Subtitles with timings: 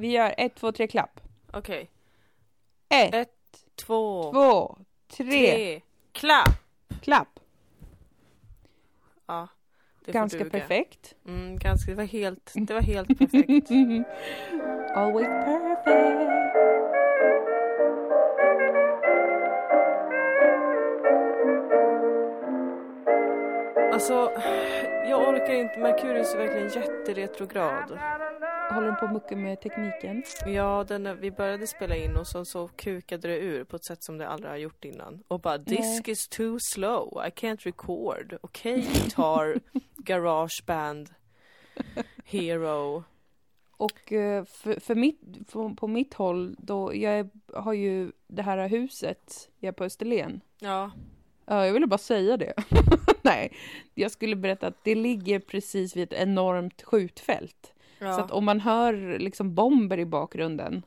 [0.00, 1.20] Vi gör ett, två, tre, klapp.
[1.52, 1.90] Okej.
[2.88, 3.30] Ett, Ett,
[3.76, 5.80] två, två, tre, tre.
[6.12, 6.48] Klapp!
[7.02, 7.40] klapp.
[9.26, 9.48] Ja,
[9.98, 10.50] det får Ganska duga.
[10.50, 11.14] perfekt.
[11.26, 13.70] Mm, ganska, det var helt, det var helt perfekt.
[14.94, 16.30] Always perfect.
[23.92, 24.32] Alltså,
[25.08, 25.78] jag orkar inte.
[25.78, 27.98] Merkurius är verkligen jätteretrograd.
[28.70, 30.22] Håller den på mycket med tekniken?
[30.46, 34.02] Ja, den, vi började spela in och så, så kukade det ur på ett sätt
[34.02, 35.22] som det aldrig har gjort innan.
[35.28, 38.38] Och bara disk is too slow, I can't record.
[38.40, 39.60] Okej, guitar,
[39.96, 41.10] garage band,
[42.24, 43.04] hero.
[43.76, 45.20] Och eh, för, för mitt,
[45.52, 50.40] på, på mitt håll, då, jag har ju det här huset, jag är på Österlen.
[50.58, 50.90] Ja,
[51.50, 52.54] Ja, jag ville bara säga det.
[53.22, 53.52] Nej,
[53.94, 57.72] jag skulle berätta att det ligger precis vid ett enormt skjutfält.
[58.00, 58.14] Ja.
[58.14, 60.82] Så att om man hör liksom bomber i bakgrunden,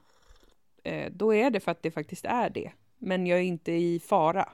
[0.83, 2.71] eh, då är det för att det faktiskt är det.
[2.97, 4.49] Men jag är inte i fara.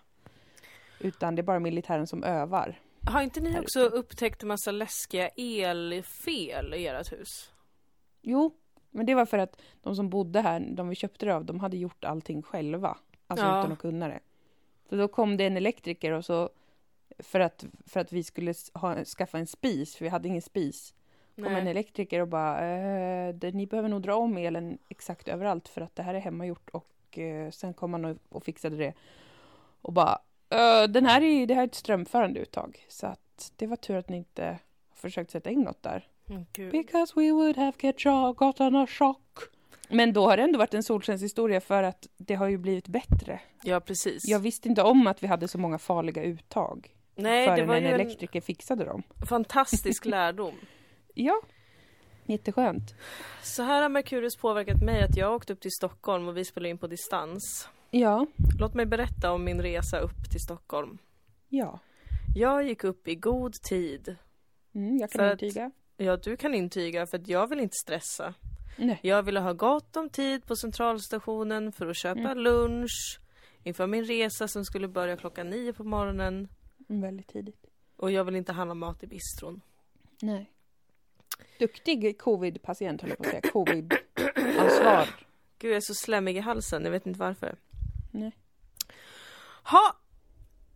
[1.00, 2.80] Utan det är bara militären som övar.
[3.02, 7.52] Har inte ni också upptäckt en massa läskiga elfel i ert hus?
[8.22, 8.56] Jo,
[8.92, 11.60] men det var för att de som bodde här, de vi köpte det av, de
[11.60, 12.98] hade gjort allting själva.
[13.28, 13.60] Alltså Ja.
[13.60, 14.20] utan att kunna det.
[14.90, 16.50] Så då kom det en elektriker och så
[17.20, 20.94] för att, för att vi skulle ha, skaffa en spis, för vi hade ingen spis.
[21.44, 22.70] Kom en elektriker och bara,
[23.30, 26.70] eh, ni behöver nog dra om elen exakt överallt för att det här är hemmagjort
[26.70, 28.94] och eh, sen kom han och, och fixade det.
[29.82, 32.86] Och bara, eh, den här är, det här är ett strömförande uttag.
[32.90, 34.60] Så att det var tur att ni inte har
[34.96, 36.08] försökt sätta in något där.
[36.30, 36.72] Mm.
[36.72, 38.04] Because we would have get
[38.38, 39.40] gotten a shock.
[39.90, 43.40] Men då har det ändå varit en solskenshistoria för att det har ju blivit bättre.
[43.64, 44.28] Ja, precis.
[44.28, 46.96] Jag visste inte om att vi hade så många farliga uttag.
[47.16, 49.04] Nej, det var en ju en elektriker fixade dem.
[49.30, 50.54] fantastisk lärdom.
[51.22, 51.42] Ja,
[52.26, 52.96] jätteskönt.
[53.44, 56.70] Så här har Merkurius påverkat mig att jag åkte upp till Stockholm och vi spelar
[56.70, 57.70] in på distans.
[57.92, 58.26] Ja,
[58.60, 60.98] Låt mig berätta om min resa upp till Stockholm.
[61.50, 61.80] ja.
[62.36, 64.16] Jag gick upp i god tid.
[64.76, 65.72] Mm, jag kan För att- intyga.
[65.98, 68.34] Ja, du kan intyga för att jag vill inte stressa.
[68.78, 69.00] Nej.
[69.04, 73.20] Jag ville ha gott om tid på centralstationen för att köpa lunch
[73.64, 76.48] inför min resa som skulle börja klockan nio på morgonen.
[76.90, 77.66] Mm, Väldigt tidigt.
[77.96, 79.62] Och jag vill inte handla mat i bistron.
[80.22, 80.52] Nej.
[81.60, 83.42] Duktig covid-patient höll jag på att säga.
[83.42, 85.10] Covid-ansvar.
[85.60, 86.84] Gud, jag är så slemmig i halsen.
[86.86, 87.56] Jag vet inte varför.
[88.12, 88.32] Nej.
[89.64, 89.96] Ha!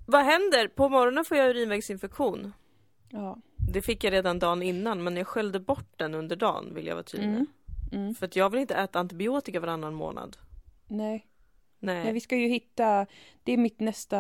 [0.07, 0.67] Vad händer?
[0.67, 2.53] På morgonen får jag urinvägsinfektion.
[3.09, 3.37] Ja.
[3.73, 6.95] Det fick jag redan dagen innan, men jag sköljde bort den under dagen, vill jag
[6.95, 7.29] vara tydlig.
[7.29, 7.47] Mm.
[7.91, 8.15] Mm.
[8.15, 10.37] För att jag vill inte äta antibiotika varannan månad.
[10.87, 11.27] Nej.
[11.79, 12.03] Nej.
[12.03, 13.05] Nej, vi ska ju hitta,
[13.43, 14.19] det är mitt nästa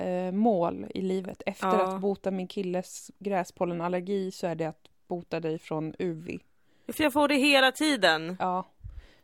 [0.00, 1.42] eh, mål i livet.
[1.46, 1.94] Efter Ja.
[1.94, 6.28] att bota min killes gräspollenallergi så är det att bota dig från UV.
[6.92, 8.36] För jag får det hela tiden.
[8.38, 8.66] Ja,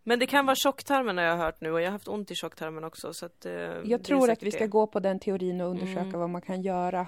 [0.02, 2.34] Men det kan vara tjocktarmen har jag hört nu och jag har haft ont i
[2.34, 3.12] tjocktarmen också.
[3.14, 3.52] Så att, eh,
[3.84, 4.66] jag tror att vi ska det.
[4.68, 6.20] gå på den teorin och undersöka Mm.
[6.20, 7.06] vad man kan göra.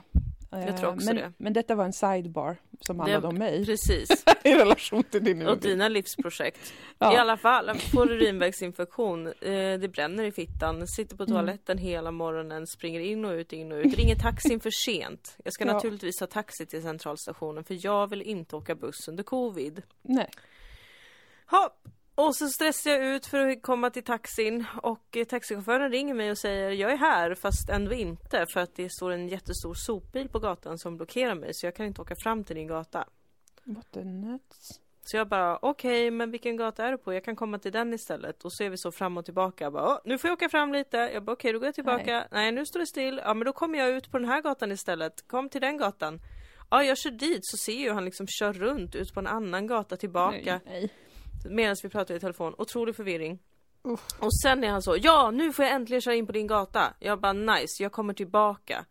[0.51, 1.33] Jag Eh, tror också men, det.
[1.37, 4.25] men detta var en sidebar som handlade om mig Precis.
[4.45, 6.73] i relation till din Och dina livsprojekt.
[6.99, 7.15] Ja.
[7.15, 9.27] I alla fall, får urinvägsinfektion.
[9.27, 9.33] Eh,
[9.81, 10.87] det bränner i fittan.
[10.87, 11.35] Sitter på Mm.
[11.35, 12.67] toaletten hela morgonen.
[12.67, 13.95] Springer in och ut, in och ut.
[13.95, 15.37] Ringer taxin för sent.
[15.45, 15.73] Jag ska Ja.
[15.73, 19.83] naturligtvis ta taxi till centralstationen för jag vill inte åka buss under covid.
[20.03, 20.31] Nej.
[21.51, 21.75] Ha.
[22.19, 26.39] Och så stressar jag ut för att komma till taxin och taxichauffören ringer mig och
[26.39, 30.39] säger jag är här fast ändå inte för att det står en jättestor sopbil på
[30.39, 33.05] gatan som blockerar mig så jag kan inte åka fram till din gata.
[33.65, 34.81] What the nuts?
[35.05, 37.15] Så jag bara okej men vilken gata är du på?
[37.15, 39.65] Jag kan komma till den istället och så är vi så fram och tillbaka.
[39.65, 40.97] Jag bara, "Åh, nu får jag åka fram lite.
[40.97, 42.29] Jag bara okej då går jag tillbaka.
[42.31, 42.53] Nej.
[42.53, 43.21] nu står det still.
[43.25, 45.29] Ja men då kommer jag ut på den här gatan istället.
[45.29, 46.21] Kom till den gatan.
[46.71, 49.27] Ja jag kör dit så ser jag hur han liksom kör runt ut på en
[49.27, 50.61] annan gata tillbaka.
[50.65, 50.91] Nej, nej.
[51.45, 52.55] Medan vi pratar i telefon.
[52.59, 53.39] Otrolig förvirring.
[53.83, 54.07] Uff.
[54.21, 56.95] Och sen är han så, ja nu får jag äntligen köra in på din gata.
[56.99, 58.85] Jag bara nice, jag kommer tillbaka.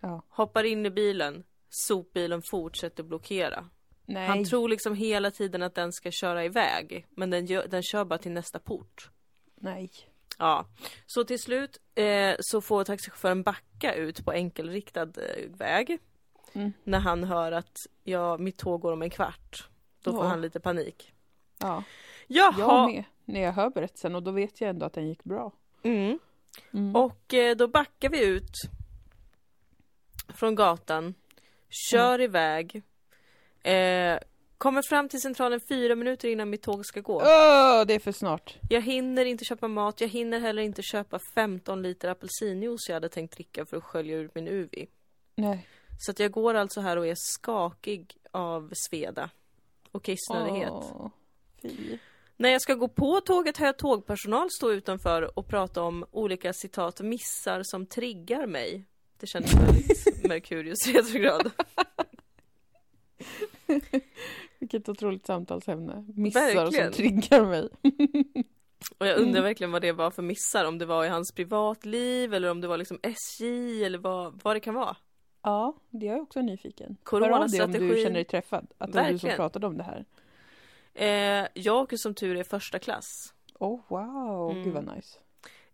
[0.00, 0.22] Ja.
[0.28, 1.44] Hoppar in i bilen.
[1.68, 3.64] Sopbilen fortsätter blockera.
[4.06, 4.26] Nej.
[4.28, 7.06] Han tror liksom hela tiden att den ska köra iväg.
[7.10, 9.10] Men den, gör, den kör bara till nästa port.
[9.54, 9.90] Nej.
[10.38, 10.66] Ja,
[11.06, 15.98] så till slut eh, så får taxichauffören backa ut på enkelriktad eh, väg.
[16.52, 16.72] Mm.
[16.84, 19.68] När han hör att ja, mitt tåg går om en kvart.
[20.02, 20.28] Då får Ja.
[20.28, 21.12] han lite panik.
[21.58, 21.82] Ja.
[22.26, 22.54] Jaha!
[22.58, 23.04] Jag med.
[23.24, 25.52] När jag hör berättelsen och då vet jag ändå att den gick bra.
[25.82, 26.18] Mm.
[26.72, 26.96] Mm.
[26.96, 28.52] Och eh, då backar vi ut
[30.34, 31.14] från gatan,
[31.90, 32.82] kör iväg,
[33.62, 34.18] eh,
[34.58, 37.14] kommer fram till centralen fyra minuter innan mitt tåg ska gå.
[37.16, 38.56] Åh, det är för snart.
[38.68, 43.08] Jag hinner inte köpa mat, jag hinner heller inte köpa 15 liter apelsinjuice jag hade
[43.08, 44.70] tänkt dricka för att skölja ut min UV.
[45.34, 45.66] Nej.
[45.98, 49.30] Så att jag går alltså här och är skakig av sveda
[49.92, 50.72] och kissnödighet.
[50.72, 51.10] Åh,
[51.70, 51.98] fy.
[52.36, 56.52] När jag ska gå på tåget har jag tågpersonal stå utanför och prata om olika
[56.52, 58.84] citat missar som triggar mig.
[59.20, 61.50] Det kändes väldigt Merkurius retrograd.
[64.58, 66.04] Vilket otroligt samtalsämne.
[66.14, 66.92] Missar Verkligen.
[66.92, 67.68] som triggar mig.
[68.98, 69.42] Och jag undrar Mm.
[69.42, 72.68] verkligen vad det var för missar, om det var i hans privatliv eller om det
[72.68, 74.96] var liksom SJ eller vad, vad det kan vara.
[75.42, 76.96] Ja, det är jag också nyfiken.
[77.10, 78.66] Hör av dig om du känner dig träffad.
[78.78, 80.04] Att det var du som pratade om det här.
[80.96, 83.06] Eh, jag åker som tur är första klass.
[83.58, 84.64] Oh wow, Mm.
[84.64, 85.18] gud vad nice.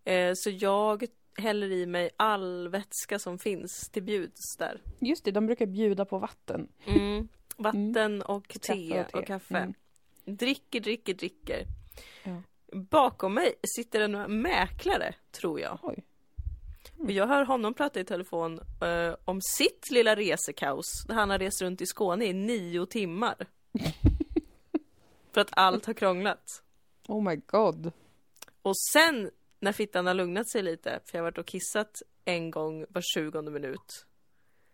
[0.04, 1.04] Eh, så jag
[1.36, 4.80] häller i mig all vätska som finns till bjuds där.
[5.00, 6.68] Just det, de brukar bjuda på vatten.
[6.86, 7.28] Mm.
[7.56, 8.58] Vatten och te
[8.88, 9.56] Kaffe och, kaffe.
[9.58, 9.74] Mm.
[10.24, 11.64] Dricker, dricker, dricker.
[12.24, 12.42] Ja.
[12.72, 15.78] Bakom mig sitter en mäklare, tror jag.
[15.82, 16.04] Oj.
[16.98, 21.04] Och jag hör honom prata i telefon eh, om sitt lilla resekaos.
[21.08, 23.34] Där han har rest runt i Skåne i nio timmar.
[25.34, 26.62] För att allt har krånglat.
[27.08, 27.92] Oh my god.
[28.62, 29.30] Och sen
[29.60, 33.02] när fittan har lugnat sig lite, för jag har varit och kissat en gång var
[33.14, 34.06] tjugonde minut.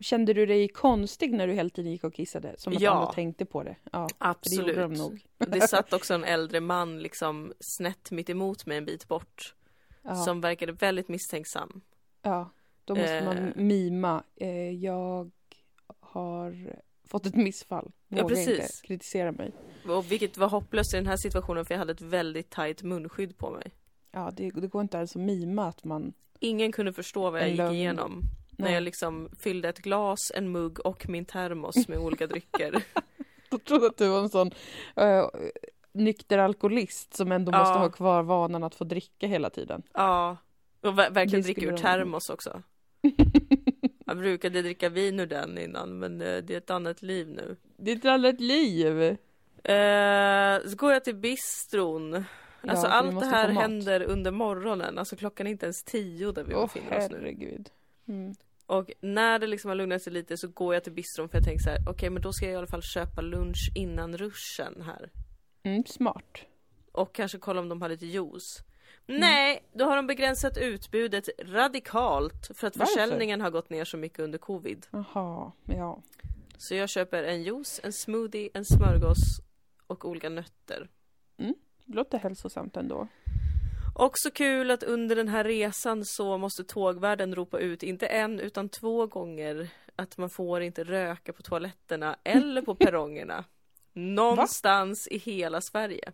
[0.01, 2.55] Kände du dig konstig när du hela tiden gick och kissade?
[2.59, 2.91] Som att Ja.
[2.91, 3.77] andra tänkte på det?
[3.93, 5.25] Ja, för det gjorde de Absolut.
[5.39, 5.53] nog.
[5.53, 9.55] Det satt också en äldre man liksom snett mitt emot mig en bit bort.
[10.03, 11.81] Ja, Som verkade väldigt misstänksam.
[12.23, 12.51] ja.
[12.85, 13.57] då måste man Eh.
[13.57, 14.23] mima.
[14.37, 15.31] Eh, jag
[16.01, 17.93] har fått ett missfall.
[18.09, 18.81] Ja, Våga inte precis.
[18.81, 19.53] kritisera mig.
[19.89, 23.39] Och vilket var hopplöst i den här situationen för jag hade ett väldigt tajt munskydd
[23.39, 23.71] på mig.
[24.13, 26.13] Ja, det, det går inte ens att mima att man...
[26.41, 28.23] Ingen kunde förstå vad jag gick igenom.
[28.51, 28.75] När Nej.
[28.75, 32.83] jag liksom fyllde ett glas, en mugg och min termos med olika drycker.
[33.51, 34.51] Jag trodde att du var en sån
[35.01, 35.27] uh,
[35.93, 37.59] nykter alkoholist som ändå Ja.
[37.59, 39.83] måste ha kvar vanan att få dricka hela tiden.
[39.93, 40.37] Ja,
[40.81, 42.63] och ver- verkligen dricka ur termos också.
[44.09, 47.57] Jag brukade dricka vin ur den innan men eh, det är ett annat liv nu.
[47.77, 49.03] Det är ett annat liv.
[49.65, 52.25] Eh, så går jag till bistron.
[52.63, 54.99] Ja, Alltså allt det här händer under morgonen.
[54.99, 57.17] Alltså klockan är inte ens tio där vi Åh befinner oss nu.
[57.17, 57.71] herregud.
[58.09, 58.35] Mm.
[58.67, 61.45] Och när det liksom har lugnat sig lite så går jag till bistron för jag
[61.45, 64.83] tänker så här, okej men då ska jag i alla fall köpa lunch innan ruschen
[64.87, 65.11] här.
[65.63, 66.39] Mm, smart.
[66.93, 68.63] Och kanske kolla om de har lite juice.
[69.09, 69.21] Mm.
[69.21, 72.93] Nej, då har de begränsat utbudet radikalt för att Varför?
[72.93, 74.87] försäljningen har gått ner så mycket under covid.
[74.91, 76.03] Jaha, ja.
[76.59, 79.41] Så jag köper en juice, en smoothie, en smörgås
[79.87, 80.89] och olika nötter.
[81.37, 83.09] Det låter hälsosamt ändå.
[83.95, 88.69] Också kul att under den här resan så måste tågvärden ropa ut, inte en utan
[88.69, 93.45] två gånger, att man får inte röka på toaletterna eller på perrongerna.
[93.93, 96.13] Någonstans i hela Sverige.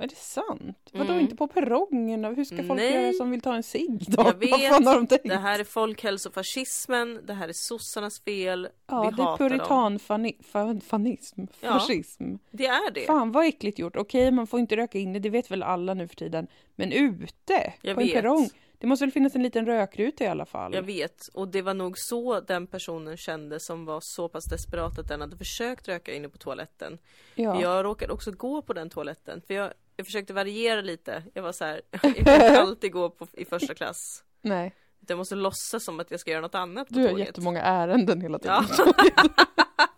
[0.00, 0.90] Är det sant?
[0.92, 1.20] Vadå Mm.
[1.20, 2.28] inte på perrongerna?
[2.28, 2.94] Hur ska folk Nej.
[2.94, 4.22] göra som vill ta en cigg då?
[4.22, 5.28] Jag vet, Vad fan har de tänkt?
[5.28, 11.40] Det här är folkhälsofascismen, det här är sossarnas fel, ja, vi det är puritanfanism.
[11.60, 11.72] Ja.
[11.72, 12.34] Fascism.
[12.50, 13.06] Det är det.
[13.06, 13.96] Fan vad äckligt gjort.
[13.96, 16.46] Okej, man får inte röka inne, det vet väl alla nu för tiden.
[16.76, 18.14] Men ute, Jag på en vet.
[18.16, 18.48] perrong.
[18.80, 20.74] Det måste väl finnas en liten rökruta i alla fall?
[20.74, 24.98] Jag vet, och det var nog så den personen kände som var så pass desperat
[24.98, 26.98] att den hade försökt röka inne på toaletten.
[27.34, 27.60] Ja.
[27.62, 31.22] Jag råkade också gå på den toaletten, för jag, jag försökte variera lite.
[31.34, 34.24] Jag var så här, jag kan inte alltid gå på, i första klass.
[34.42, 34.74] Nej,
[35.08, 37.26] Jag måste låtsas som att jag ska göra något annat på du har tåget.
[37.26, 38.64] jättemånga ärenden hela tiden.
[38.78, 38.92] Ja.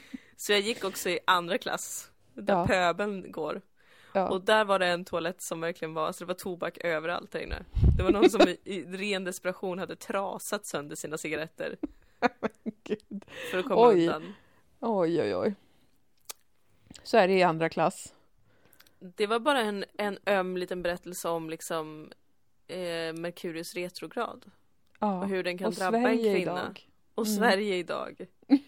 [0.36, 2.66] Så jag gick också i andra klass, där Ja.
[2.66, 3.60] pöbeln går.
[4.12, 4.28] Ja.
[4.28, 7.40] Och där var det en toalett som verkligen var, alltså det var tobak överallt där
[7.40, 7.62] inne.
[7.96, 11.76] Det var någon som i, i ren desperation hade trasat sönder sina cigaretter
[12.84, 13.24] Gud.
[13.50, 14.00] för att komma Oj.
[14.06, 14.34] undan.
[14.80, 15.54] Oj, oj, oj.
[17.02, 18.14] Så är det i andra klass.
[18.98, 22.12] Det var bara en, en öm liten berättelse om liksom
[22.68, 24.50] eh, Merkurius retrograd.
[24.98, 25.20] Ja.
[25.20, 26.52] Och hur den kan Och drabba en Sverige kvinna.
[26.60, 26.88] idag.
[27.14, 27.38] Och Mm.
[27.38, 28.26] Sverige idag.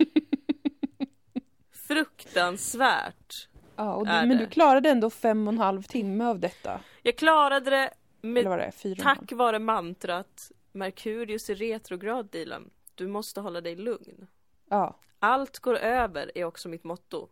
[2.03, 3.49] Fruktansvärt.
[3.77, 6.81] Ja, och du, men du klarade ändå fem och en halv timme av detta.
[7.03, 12.71] Jag klarade det med det tack vare mantrat Merkurius i retrograd Dilan.
[12.95, 14.27] Du måste hålla dig lugn.
[14.69, 14.99] Ja.
[15.19, 17.29] Allt går över är också mitt motto.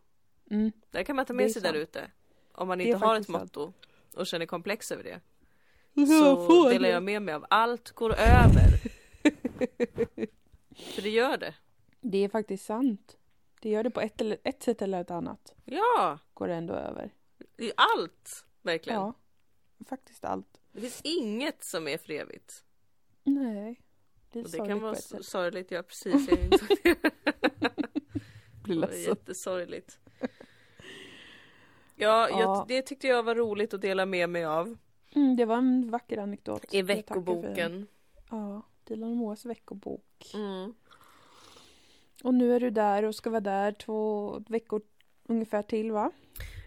[0.51, 0.71] Mm.
[0.91, 2.11] Det kan man ta med sig där ute.
[2.51, 3.41] Om man inte har ett sant.
[3.41, 3.73] motto
[4.15, 5.19] och känner komplex över det.
[5.93, 8.81] Jag Så delar jag med mig av allt går över.
[10.95, 11.53] För det gör det.
[12.01, 13.17] Det är faktiskt sant.
[13.61, 15.53] Det gör det på ett, eller, ett sätt eller ett annat.
[15.65, 17.13] Ja, Går det ändå över.
[17.57, 18.45] i allt.
[18.61, 18.99] Verkligen.
[18.99, 19.13] Ja.
[19.85, 20.61] Faktiskt allt.
[20.71, 22.63] Det finns inget som är för evigt.
[23.23, 23.81] Nej.
[24.31, 25.25] Det är Och det sorgligt kan på vara sätt.
[25.25, 26.29] sorgligt, ja precis.
[26.29, 26.95] Jag insåg det.
[28.63, 29.01] Blir Det var ledsen.
[29.03, 29.99] jättesorgligt.
[31.95, 32.39] Ja, Ja.
[32.39, 34.77] Jag, det tyckte jag var roligt att dela med mig av.
[35.15, 36.73] Mm, det var en vacker anekdot.
[36.73, 37.87] I veckoboken.
[38.29, 40.31] Ja, Dilan Moas veckobok.
[40.33, 40.73] Mm.
[42.23, 44.81] Och nu är du där och ska vara där två veckor
[45.23, 46.11] ungefär till va?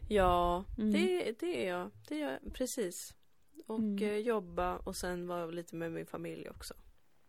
[0.08, 0.92] Ja, Mm.
[0.92, 1.90] det, det är jag.
[2.08, 3.14] Det är jag, precis.
[3.66, 3.98] Och Mm.
[4.08, 6.74] eh, jobba och sen vara lite med min familj också.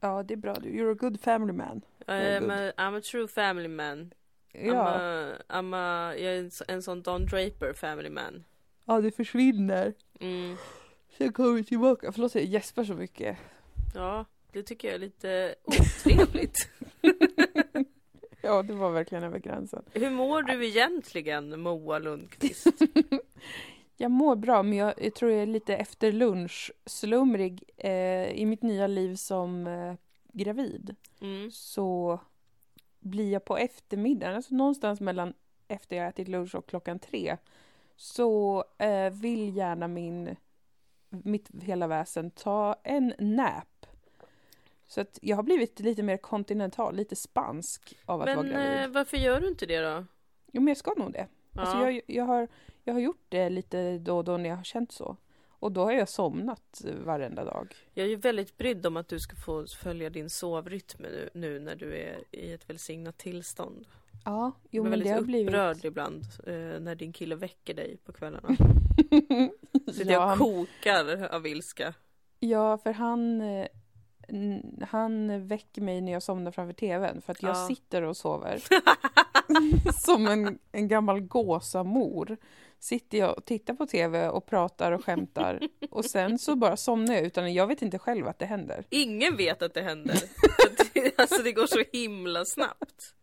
[0.01, 0.69] Ja, det är bra du.
[0.69, 1.81] You're a good family man.
[2.07, 2.51] I'm good.
[2.51, 4.13] a, I'm a true family man.
[4.53, 8.43] I'm Ja, a, I'm a, jag är en, en sån Don Draper family man.
[8.85, 9.93] ja det försvinner.
[10.19, 10.55] Mm.
[11.17, 12.11] Sen kommer vi tillbaka.
[12.11, 13.37] Förlåt, jag gäspar så mycket.
[13.93, 16.69] Ja, det tycker jag är lite otrevligt.
[18.45, 19.83] Ja, det var verkligen över gränsen.
[19.93, 22.67] Hur mår du egentligen, Moa Lundqvist?
[23.97, 28.45] Jag mår bra, men jag, jag tror jag är lite efter lunch slumrig eh, i
[28.45, 29.93] mitt nya liv som eh,
[30.33, 30.95] gravid.
[31.21, 31.51] Mm.
[31.51, 32.19] Så
[32.99, 35.33] blir jag på eftermiddagen, alltså någonstans mellan
[35.67, 37.37] efter jag ätit lunch och klockan tre,
[37.95, 40.35] så eh, vill gärna min,
[41.09, 43.74] mitt hela väsen ta en nap.
[44.87, 48.81] Så att jag har blivit lite mer kontinental, lite spansk av att vara Men gravid.
[48.83, 50.05] eh, varför gör du inte det då?
[50.51, 51.27] Jo, men jag ska nog det.
[51.55, 51.91] Alltså Ja.
[51.91, 52.47] jag, jag, har,
[52.83, 55.17] jag har gjort det lite då och då när jag har känt så.
[55.49, 57.75] Och då har jag somnat varenda dag.
[57.93, 61.59] Jag är ju väldigt brydd om att du ska få följa din sovrytm nu, nu
[61.59, 63.87] när du är i ett välsignat tillstånd.
[64.25, 65.47] Ja, jo jag men det väldigt har blivit...
[65.47, 68.55] upprörd ibland eh, när din kille väcker dig på kvällarna.
[69.93, 71.93] Sitter ja, jag kokar av ilska.
[72.39, 73.67] ja, för han, eh,
[74.89, 77.67] han väcker mig när jag somnar framför tvn för att jag Ja.
[77.67, 78.63] sitter och sover.
[80.05, 82.37] Som en, en gammal gåsamor
[82.79, 85.59] sitter jag och tittar på tv och pratar och skämtar
[85.91, 88.85] och sen så bara somnar jag utan jag vet inte själv att det händer.
[88.89, 90.19] Ingen vet att det händer.
[91.17, 93.13] Alltså det går så himla snabbt.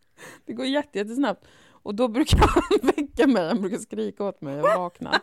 [0.45, 1.45] Det går jätte, jättesnabbt.
[1.83, 2.61] Och då brukar han
[2.95, 5.11] väcka mig, han brukar skrika åt mig och vakna.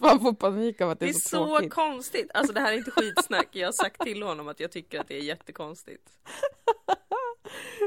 [0.00, 1.72] För han får panik av att det Det är är så, så tråkigt.
[1.74, 2.30] konstigt.
[2.34, 3.48] Alltså det här är inte skitsnack.
[3.52, 6.02] Jag har sagt till honom att jag tycker att det är jättekonstigt.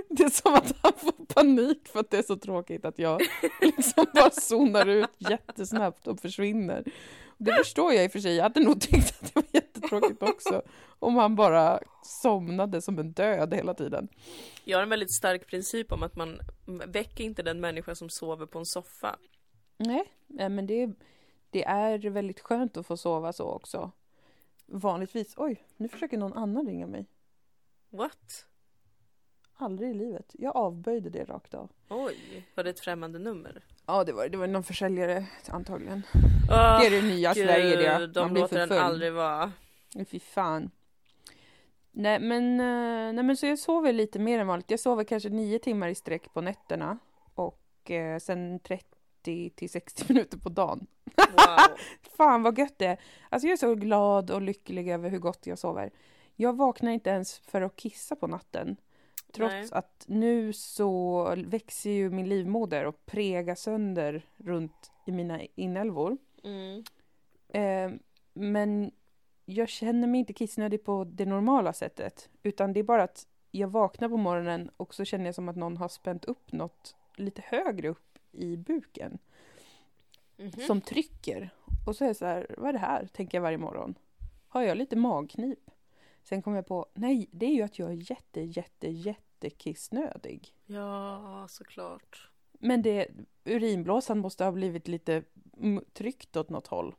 [0.09, 3.21] Det är som att han får panik för att det är så tråkigt att jag
[3.61, 6.83] liksom bara zonar ut jättesnabbt och försvinner.
[7.37, 10.23] Det förstår jag i och för sig, jag hade nog tyckt att det var jättetråkigt
[10.23, 10.61] också.
[10.99, 14.07] Om han bara somnade som en död hela tiden.
[14.63, 16.39] Jag har en väldigt stark princip om att man
[16.85, 19.15] väcker inte den människa som sover på en soffa.
[19.77, 20.93] Nej, nej, men det,
[21.49, 23.91] det är väldigt skönt att få sova så också.
[24.65, 27.05] Vanligtvis, oj, nu försöker någon annan ringa mig.
[27.89, 28.45] What?
[29.57, 30.25] Aldrig i livet.
[30.39, 31.69] Jag avböjde det rakt av.
[31.89, 33.63] Oj, var det ett främmande nummer?
[33.85, 36.03] Ja, det var, det var någon försäljare antagligen.
[36.49, 37.97] Oh, det är det nya Sverige det.
[37.99, 38.77] Gud, de Man blir låter för den full.
[38.77, 39.51] aldrig vara.
[40.07, 40.71] Fy fan.
[41.91, 44.71] Nej men, eh, nej men så jag sover lite mer än vanligt.
[44.71, 46.97] Jag sover kanske nio timmar i sträck på nätterna.
[47.35, 50.87] Och eh, sen 30 till 60 minuter på dagen.
[51.17, 51.77] Wow.
[52.17, 52.99] Fan vad gött det är.
[53.29, 55.91] Alltså jag är så glad och lycklig över hur gott jag sover.
[56.35, 58.77] Jag vaknar inte ens för att kissa på natten.
[59.31, 59.69] Trots Nej.
[59.71, 66.17] att nu så växer ju min livmoder och pregar sönder runt i mina inälvor.
[66.43, 66.83] Mm.
[67.47, 67.99] Eh,
[68.33, 68.91] men
[69.45, 72.29] jag känner mig inte kissnödig på det normala sättet.
[72.43, 75.55] Utan det är bara att jag vaknar på morgonen och så känner jag som att
[75.55, 79.17] någon har spänt upp något lite högre upp i buken.
[80.37, 80.51] Mhm.
[80.51, 81.49] Som trycker.
[81.87, 83.07] Och så är jag så här, vad är det här?
[83.13, 83.95] Tänker jag varje morgon.
[84.47, 85.59] Har jag lite magknip?
[86.27, 90.53] Sen kommer jag på, nej, det är ju att jag är jätte, jätte, jätte kissnödig.
[90.65, 92.29] Ja, såklart.
[92.51, 93.07] Men det,
[93.45, 95.23] urinblåsan måste ha blivit lite
[95.93, 96.95] tryckt åt något håll.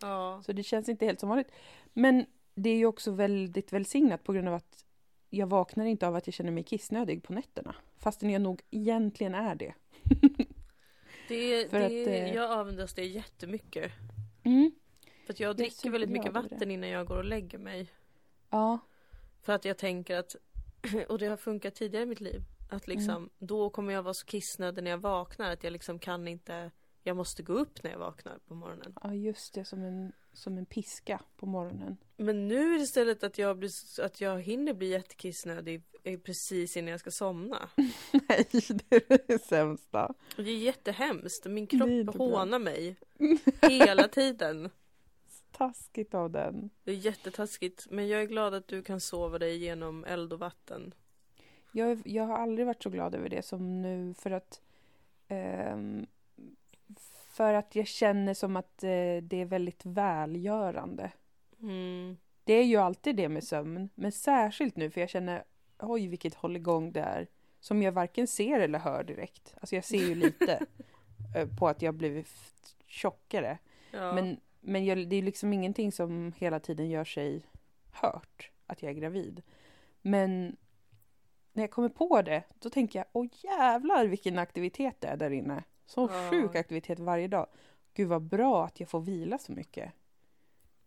[0.00, 0.42] Ja.
[0.46, 1.52] Så det känns inte helt som vanligt.
[1.92, 4.84] Men det är ju också väldigt välsignat på grund av att
[5.30, 7.74] jag vaknar inte av att jag känner mig kissnödig på nätterna.
[7.98, 9.74] Fastän jag nog egentligen är det.
[11.28, 13.92] Det, För det, att, eh, Jag avundas det jättemycket.
[14.44, 14.72] Mm.
[15.26, 17.88] För att jag dricker så väldigt mycket vatten innan jag går och lägger mig.
[18.50, 18.78] Ja.
[19.42, 20.36] För att jag tänker att,
[21.08, 23.30] och det har funkat tidigare i mitt liv, att liksom Mm.
[23.38, 26.70] då kommer jag vara så kissnödig när jag vaknar att jag liksom kan inte,
[27.02, 28.94] jag måste gå upp när jag vaknar på morgonen.
[29.02, 29.64] ja, just det.
[29.64, 31.96] Som en, som en piska på morgonen.
[32.16, 33.70] Men nu är det istället att jag, blir,
[34.02, 37.68] att jag hinner bli jättekissnödig eh, precis innan jag ska somna.
[38.12, 40.14] Nej, det är det sämsta.
[40.36, 41.46] Det är jättehemskt.
[41.46, 42.96] Min kropp hånar mig
[43.62, 44.70] hela tiden.
[45.56, 46.70] Taskigt av den.
[46.84, 47.86] Det är jättetaskigt.
[47.90, 50.94] Men jag är glad att du kan sova dig genom eld och vatten.
[51.72, 54.60] Jag, jag har aldrig varit så glad över det som nu för att
[55.28, 56.06] ehm,
[57.36, 61.12] för att jag känner som att eh, det är väldigt välgörande.
[61.60, 62.16] Mm.
[62.44, 65.44] Det är ju alltid det med sömn, men särskilt nu för jag känner
[65.78, 67.26] oj vilket hålligång det är
[67.60, 69.54] som jag varken ser eller hör direkt.
[69.60, 70.66] Alltså jag ser ju lite
[71.36, 72.28] eh, på att jag blivit
[72.86, 73.58] tjockare.
[73.90, 74.12] Ja.
[74.12, 77.42] Men, men jag, det är liksom ingenting som hela tiden gör sig
[77.92, 79.42] hört att jag är gravid.
[80.02, 80.56] Men
[81.52, 85.30] när jag kommer på det, då tänker jag åh jävlar vilken aktivitet det är där
[85.30, 85.64] inne.
[85.86, 86.30] Så Ja.
[86.30, 87.46] sjuk aktivitet varje dag.
[87.94, 89.92] gud vad bra att jag får vila så mycket.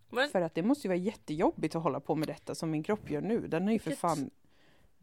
[0.09, 2.83] Men, För att det måste ju vara jättejobbigt att hålla på med detta som min
[2.83, 3.47] kropp gör nu.
[3.47, 4.29] Den är ju för fan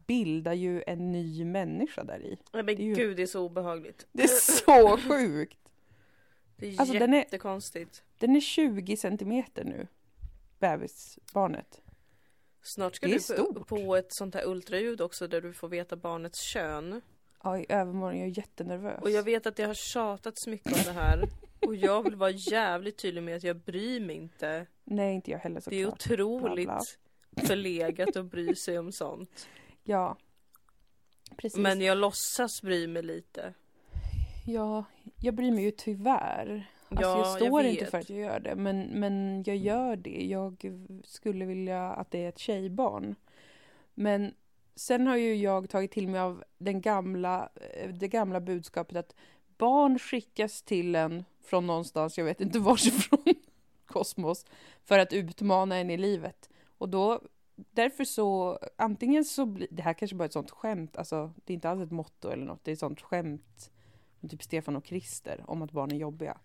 [0.05, 2.37] bildar ju en ny människa där i.
[2.53, 4.07] nej, men det ju- gud det är så obehagligt.
[4.11, 5.66] Det är så sjukt!
[6.57, 8.03] Det är Alltså, den är- jättekonstigt.
[8.19, 9.87] Den är 20 centimeter nu,
[10.59, 11.81] bebisbarnet.
[12.61, 13.67] Snart ska du på, stort.
[13.67, 17.01] på ett sånt här ultraljud också där du får veta barnets kön.
[17.43, 18.19] Ja, i övermorgon.
[18.19, 19.01] Jag är jättenervös.
[19.01, 21.23] Och jag vet att det har tjatats mycket om det här.
[21.59, 24.65] Och jag vill vara jävligt tydlig med att jag bryr mig inte.
[24.83, 26.11] Nej, inte jag heller Det är såklart.
[26.11, 26.81] otroligt Bla,
[27.47, 29.47] förlegat att bry sig om sånt.
[29.83, 30.17] Ja,
[31.37, 31.57] precis.
[31.59, 33.53] Men jag låtsas bry mig lite.
[34.49, 34.85] Ja,
[35.19, 36.69] jag bryr mig ju tyvärr.
[36.89, 37.91] Alltså, Ja, jag står inte vet.
[37.91, 40.25] för att jag gör det, men, men jag gör det.
[40.25, 40.73] Jag
[41.03, 43.15] skulle vilja att det är ett tjejbarn.
[43.93, 44.33] Men
[44.75, 49.15] sen har ju jag tagit till mig av den gamla, eh, det gamla budskapet att
[49.57, 53.25] barn skickas till en från någonstans, jag vet inte varsifrån,
[53.85, 54.45] kosmos,
[54.83, 56.49] för att utmana en i livet.
[56.77, 57.21] Och då,
[57.55, 61.53] därför så, antingen så blir, det här kanske bara är ett sånt skämt, alltså det
[61.53, 63.71] är inte alls ett motto eller något, det är ett sånt skämt
[64.29, 66.37] typ Stefan och Krister om att barn är jobbiga.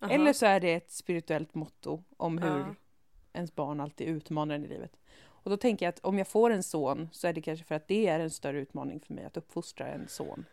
[0.00, 0.12] Aha.
[0.12, 2.74] Eller så är det ett spirituellt motto om hur Ja.
[3.32, 4.96] ens barn alltid utmanar en i livet.
[5.20, 7.74] Och då tänker jag att om jag får en son så är det kanske för
[7.74, 10.44] att det är en större utmaning för mig att uppfostra en son.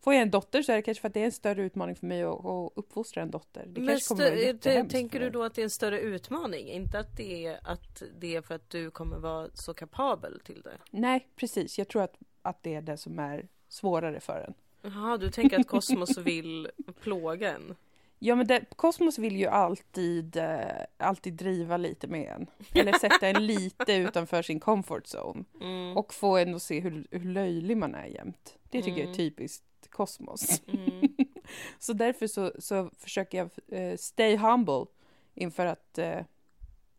[0.00, 1.96] Får jag en dotter så är det kanske för att det är en större utmaning
[1.96, 3.66] för mig att, att uppfostra en dotter.
[3.66, 6.68] Det Men kanske kommer vara stö- tänker du då att det är en större utmaning?
[6.68, 10.62] Inte att det är, att det är för att du kommer vara så kapabel till
[10.62, 10.78] det?
[10.90, 11.78] Nej, precis.
[11.78, 14.54] Jag tror att, att det är det som är svårare för en.
[14.84, 16.68] Jaha, du tänker att kosmos vill
[17.00, 17.74] plåga en?
[18.18, 20.58] Ja, men det, Kosmos vill ju alltid, eh,
[20.96, 22.46] alltid driva lite med en.
[22.74, 25.44] Eller sätta en lite utanför sin comfort zone.
[25.60, 25.96] Mm.
[25.96, 28.58] Och få en att se hur, hur löjlig man är jämt.
[28.70, 29.16] Det tycker jag är Mm.
[29.16, 30.62] typiskt Kosmos.
[30.66, 31.08] Mm.
[31.78, 34.86] Så därför så, så försöker jag eh, stay humble
[35.34, 36.20] inför att eh,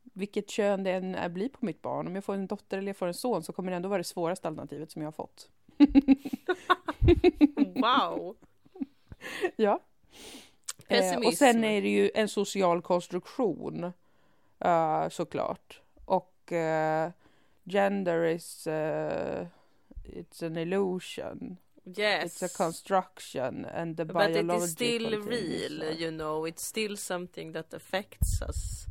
[0.03, 2.07] vilket kön det än är blir på mitt barn.
[2.07, 3.97] Om jag får en dotter eller jag får en son så kommer det ändå vara
[3.97, 5.49] det svåraste alternativet som jag har fått.
[7.75, 8.35] Wow!
[9.55, 9.79] Ja.
[10.87, 11.37] Eh, och Pessimism.
[11.37, 13.93] sen är det ju en social konstruktion
[14.59, 15.81] eh, såklart.
[16.05, 17.09] Och eh,
[17.63, 19.47] gender is eh,
[20.03, 21.57] it's an illusion.
[21.97, 22.41] Yes.
[22.41, 26.47] It's a construction and the But it is still real, uh, you know.
[26.47, 28.85] It's still something that affects us.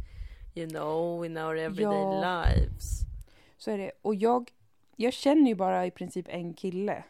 [0.55, 2.45] You know, in our everyday Ja.
[2.47, 3.01] lives.
[3.59, 3.93] Så är det.
[4.03, 4.51] Och jag,
[4.97, 7.05] jag känner ju bara i princip en kille.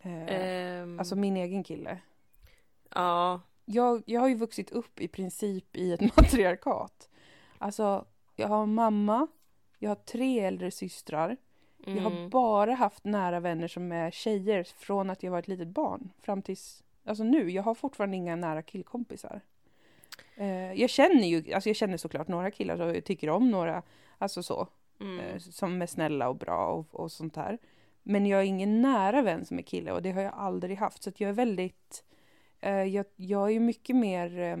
[0.00, 1.98] Eh, Ehm, Alltså min egen kille.
[2.94, 3.40] ja.
[3.68, 7.08] Jag, jag har ju vuxit upp i princip i ett matriarkat.
[7.58, 8.04] Alltså,
[8.36, 9.26] jag har mamma,
[9.78, 11.36] jag har tre äldre systrar.
[11.88, 12.30] Jag har Mm.
[12.30, 16.42] bara haft nära vänner som är tjejer från att jag var ett litet barn fram
[16.42, 19.40] tills, alltså nu, jag har fortfarande inga nära killkompisar.
[20.36, 23.82] Eh, jag känner ju, alltså jag känner såklart några killar jag tycker om några,
[24.18, 24.68] alltså så,
[25.00, 25.18] Mm.
[25.20, 27.58] eh, som är snälla och bra och, och sånt där.
[28.02, 31.02] Men jag är ingen nära vän som är kille och det har jag aldrig haft.
[31.02, 32.04] Så jag är väldigt,
[32.60, 34.56] eh, jag, jag är mycket mer, eh,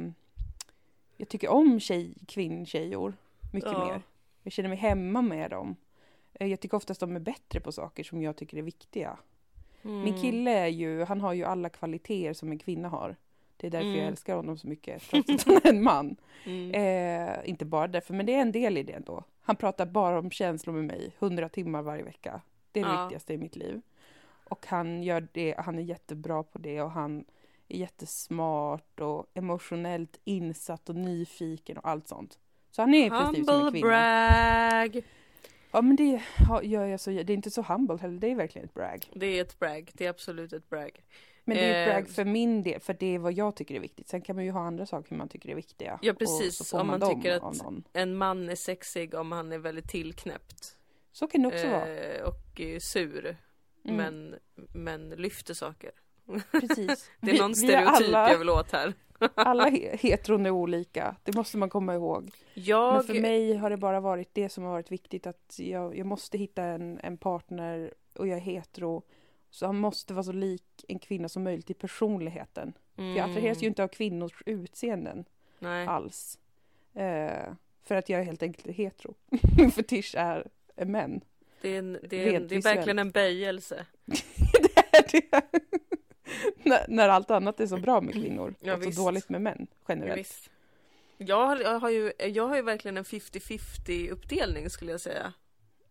[1.16, 3.14] jag tycker om tjej, kvinntjejor
[3.52, 3.86] mycket Ja.
[3.86, 4.02] mer.
[4.42, 5.76] Jag känner mig hemma med dem.
[6.34, 9.16] Eh, Jag tycker oftast de är bättre på saker som jag tycker är viktiga.
[9.82, 10.20] Min Mm.
[10.20, 13.16] kille är ju, han har ju alla kvaliteter som en kvinna har.
[13.56, 14.08] Det är därför jag Mm.
[14.08, 16.16] älskar honom så mycket, trots att han är en man.
[16.44, 16.70] Mm.
[16.74, 19.24] Eh, inte bara därför, men det är en del i det ändå.
[19.46, 22.40] Han pratar bara om känslor med mig, hundra timmar varje vecka.
[22.72, 23.02] Det är det Ja.
[23.02, 23.80] viktigaste i mitt liv.
[24.48, 27.24] Och han gör det, han är jättebra på det och han
[27.68, 32.38] är jättesmart och emotionellt insatt och nyfiken och allt sånt.
[32.70, 33.86] Så han är i princip som en kvinna.
[33.88, 35.02] brag!
[35.72, 36.22] Ja men det
[36.62, 39.10] gör jag så, det är inte så humble heller, det är verkligen ett brag.
[39.14, 40.90] Det är ett brag, det är absolut ett brag.
[41.48, 43.74] Men det är ett Eh, brag för min del, för det är vad jag tycker
[43.74, 44.08] är viktigt.
[44.08, 45.98] Sen kan man ju ha andra saker man tycker är viktiga.
[46.02, 46.72] Ja, och precis.
[46.72, 47.62] Om man dem tycker att-.
[47.92, 50.76] En man är sexig om han är väldigt tillknäppt.
[51.12, 51.88] Så kan det också vara.
[51.88, 53.36] Eh, och eh, sur.
[53.84, 53.96] Mm.
[53.96, 54.34] Men,
[54.74, 55.90] men lyfter saker.
[56.50, 57.10] Precis.
[57.20, 58.94] Det är Vi- någon stereotyp alla, jag vill åt här.
[59.34, 61.16] alla he- heteron är olika.
[61.22, 62.22] Det måste man komma ihåg.
[62.54, 63.06] Men Jag...
[63.06, 65.26] för mig har det bara varit det som har varit viktigt.
[65.26, 69.02] Att jag, jag måste hitta en, en partner och jag är hetero.
[69.56, 72.72] Så han måste vara så lik en kvinna som möjligt i personligheten.
[72.94, 75.24] För jag attraheras ju inte av kvinnors utseenden Mm.
[75.58, 75.86] Nej.
[75.86, 76.38] alls.
[76.94, 79.14] Eh, för att jag är helt enkelt hetero.
[79.56, 81.20] Min fetisch är män.
[81.60, 83.86] Det är, en, det, är en, det är verkligen en böjelse.
[84.04, 85.42] det är det.
[86.62, 88.98] när, när allt annat är så bra med kvinnor Ja, och så visst.
[88.98, 90.18] dåligt med män generellt.
[90.18, 90.50] Visst.
[91.18, 95.32] Jag har, jag, har ju, jag har ju verkligen en 50-50 uppdelning skulle jag säga.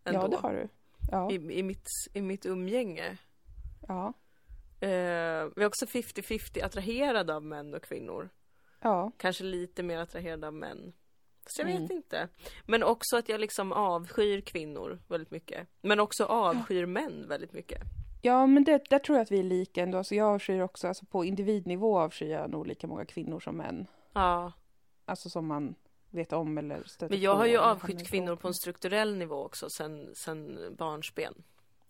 [0.03, 0.19] Ändå.
[0.19, 0.67] Ja, det har du.
[1.11, 3.17] Ja, I, i, mitt, I mitt umgänge.
[3.87, 4.13] Ja,
[4.79, 4.89] Eh,
[5.55, 8.29] vi är också 50-50 attraherade av män och kvinnor.
[8.81, 9.11] Ja.
[9.17, 10.93] Kanske lite mer attraherad av män.
[11.47, 11.81] Så jag Mm.
[11.81, 12.27] vet inte.
[12.65, 15.67] Men också att jag liksom avskyr kvinnor väldigt mycket.
[15.81, 17.81] Men också avskyr män väldigt mycket.
[18.21, 19.97] Ja, men det, där tror jag att vi är lika ändå.
[19.97, 23.87] Alltså jag avskyr också, alltså på individnivå avskyr jag nog lika många kvinnor som män.
[24.13, 24.51] Ja.
[25.05, 25.75] Alltså som man
[26.09, 29.43] vet om eller stöter Men jag på har ju avskytt kvinnor på en strukturell nivå
[29.45, 31.43] också sen, sen barnsben.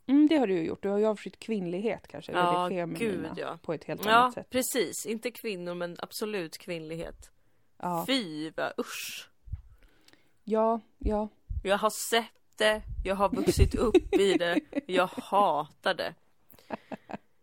[0.08, 0.82] Mm, det har du ju gjort.
[0.84, 2.32] Du har ju avskytt kvinnlighet kanske.
[2.32, 3.58] eller Ja, det feminina gud, ja.
[3.62, 4.50] På ett helt Ja, annat sätt.
[4.50, 5.06] precis.
[5.06, 7.32] Inte kvinnor men absolut kvinnlighet.
[7.78, 9.30] Ja, Fy vad usch.
[10.44, 11.30] ja, ja.
[11.64, 16.14] Jag har sett det, jag har vuxit upp i det, jag hatar det.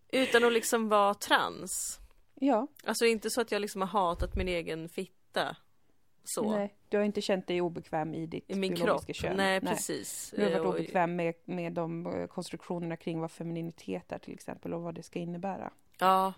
[0.09, 2.01] Utan att liksom vara trans.
[2.35, 2.66] ja.
[2.85, 5.57] Alltså inte så att jag liksom har hatat min egen fitta.
[6.24, 6.50] Så.
[6.50, 9.16] Nej, du har inte känt dig obekväm i ditt I min biologiska kropp.
[9.16, 9.37] kön.
[9.37, 10.35] Nej, precis.
[10.37, 14.74] Du har varit obekväm med, med de eh, konstruktionerna kring vad femininitet är till exempel
[14.74, 15.72] och vad det ska innebära.
[15.98, 16.32] Ja,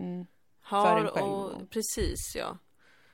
[0.00, 0.26] Mm.
[0.60, 2.58] har och- precis ja.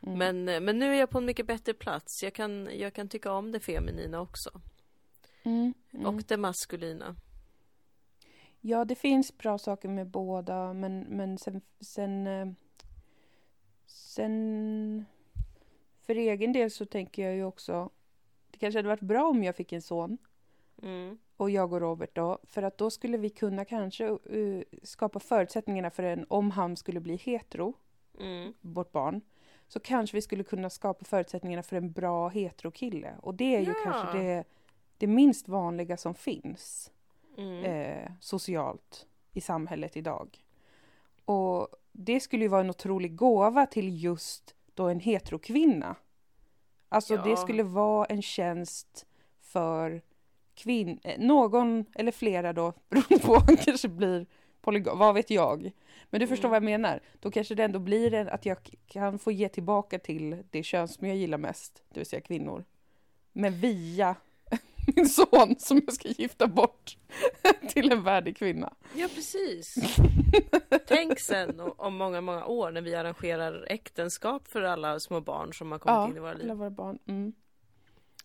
[0.03, 0.19] Mm.
[0.19, 2.23] Men, eh, men nu är jag på en mycket bättre plats.
[2.23, 4.61] Jag kan, jag kan tycka om det feminina också.
[5.43, 5.75] Mm.
[5.93, 6.07] Mm.
[6.07, 7.17] Och det maskulina.
[8.61, 12.49] Ja, det finns bra saker med båda, men, men sen, sen, eh,
[13.87, 15.05] sen...
[16.09, 17.91] För egen del så tänker jag ju också...
[18.51, 20.19] Det kanske hade varit bra om jag fick en son
[20.83, 21.19] Mm.
[21.37, 25.91] och jag och Robert då, för att då skulle vi kunna kanske eh, skapa förutsättningarna
[25.91, 27.75] för en, om han skulle bli hetero,
[28.21, 28.55] Mm.
[28.61, 29.21] vårt barn,
[29.69, 33.15] så kanske vi skulle kunna skapa förutsättningarna för en bra heterokille.
[33.23, 33.75] Och det är ju Ja.
[33.85, 34.45] kanske det,
[34.99, 36.93] det minst vanliga som finns.
[37.37, 37.65] Mm.
[37.65, 40.45] eh, socialt i samhället idag.
[41.25, 45.97] Och det skulle ju vara en otrolig gåva till just då en heterokvinna.
[46.89, 47.23] Alltså Ja.
[47.23, 49.07] det skulle vara en tjänst
[49.41, 50.03] för
[50.55, 54.27] kvinn eh, någon eller flera då, beroende på, han kanske blir
[54.61, 55.71] polygam, vad vet jag.
[56.11, 56.51] Men du förstår Mm.
[56.51, 57.01] vad jag menar.
[57.21, 60.89] Då kanske det ändå blir en, att jag kan få ge tillbaka till det kön
[60.89, 62.65] som jag gillar mest, det vill säga kvinnor.
[63.33, 64.17] Men via
[64.97, 66.97] min son som jag ska gifta bort
[67.69, 68.75] till en värdig kvinna.
[68.95, 69.75] Ja, precis.
[70.87, 75.73] Tänk sen om många, många år när vi arrangerar äktenskap för alla små barn som
[75.73, 76.53] har kommit Ja, in i våra alla liv.
[76.53, 76.99] våra barn.
[77.07, 77.33] Mm.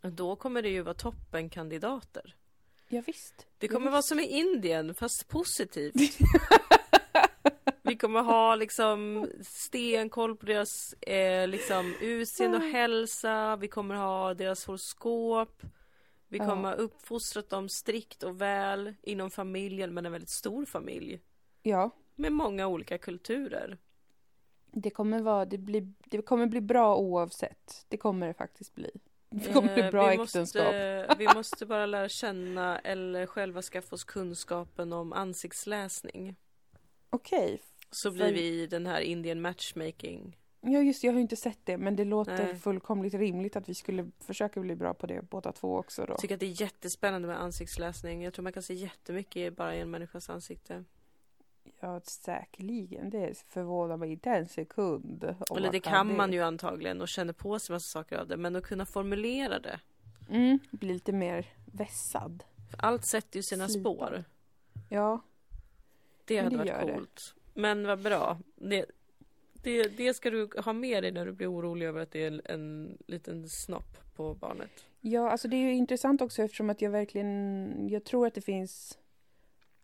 [0.02, 2.36] Då kommer det ju vara toppenkandidater.
[2.88, 3.48] Ja, visst.
[3.58, 3.92] Det Ja, kommer visst.
[3.92, 5.96] vara som i Indien, fast positivt.
[7.86, 13.56] Vi kommer ha liksom stenkoll på deras eh, liksom utseende och hälsa.
[13.56, 15.62] Vi kommer ha deras horoskop.
[16.34, 16.46] Vi Ja.
[16.46, 21.20] kommer ha uppfostrat dem strikt och väl inom familjen, men en väldigt stor familj.
[21.62, 23.78] Ja, Med många olika kulturer.
[24.72, 27.86] det kommer, vara, det, blir, det kommer bli bra oavsett.
[27.88, 28.92] Det kommer det faktiskt bli.
[29.30, 30.64] Det kommer bli Eh, bra vi äktenskap.
[30.66, 36.36] Måste, vi måste bara lära känna eller själva skaffa oss kunskapen om ansiktsläsning.
[37.10, 37.62] Okej.
[37.92, 40.38] Så blir vi den här Indian matchmaking.
[40.66, 42.56] Ja, just det, jag har ju inte sett det, men det låter Nej.
[42.56, 46.12] fullkomligt rimligt att vi skulle försöka bli bra på det båda två också då.
[46.14, 48.24] Jag tycker att det är jättespännande med ansiktsläsning.
[48.24, 50.84] Jag tror man kan se jättemycket bara i en människas ansikte.
[51.80, 53.10] Ja, säkerligen.
[53.10, 55.36] Det förvånar mig inte en sekund.
[55.56, 58.38] Eller det kan man ju antagligen och känner på sig massa saker av det.
[58.38, 59.80] Men att kunna formulera det.
[60.30, 62.44] Mm, bli lite mer vässad.
[62.72, 63.82] För allt sätter ju sina Slipad.
[63.98, 64.24] spår.
[64.90, 65.22] Ja,
[66.26, 66.94] Det hade det varit gör det.
[66.94, 67.36] coolt.
[67.54, 68.38] Men vad bra.
[68.56, 68.86] Det,
[69.64, 72.28] det, det ska du ha med dig när du blir orolig över att det är
[72.28, 74.86] en, en liten snopp på barnet.
[75.02, 78.42] Ja, alltså det är ju intressant också eftersom att jag verkligen, jag tror att det
[78.42, 78.98] finns,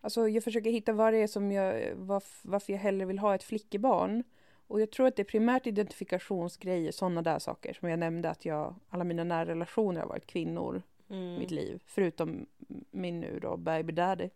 [0.01, 3.35] alltså jag försöker hitta vad det är som jag, varf, varför jag hellre vill ha
[3.35, 4.23] ett flickebarn.
[4.67, 8.45] Och jag tror att det är primärt identifikationsgrejer, sådana där saker som jag nämnde att
[8.45, 11.39] jag, alla mina nära relationer har varit kvinnor i Mm.
[11.39, 12.45] mitt liv, förutom
[12.91, 14.29] min nu då, baby daddy.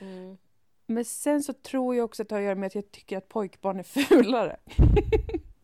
[0.00, 0.36] Mm.
[0.86, 3.18] Men sen så tror jag också att det har att göra med att jag tycker
[3.18, 4.56] att pojkbarn är fulare.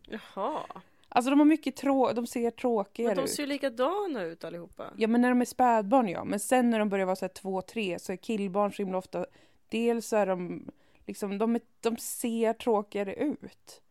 [0.07, 0.59] Jaha.
[1.09, 3.29] Alltså de har mycket trå, de ser Men tråkigare de ut.
[3.29, 4.83] ser ju likadana ut allihopa.
[4.97, 7.33] Ja men när de är spädbarn ja, men sen när de börjar vara så här
[7.33, 9.25] två, tre så är killbarn så himla ofta
[9.69, 10.65] Dels så är de
[11.05, 13.81] liksom, de, är, de ser tråkigare ut.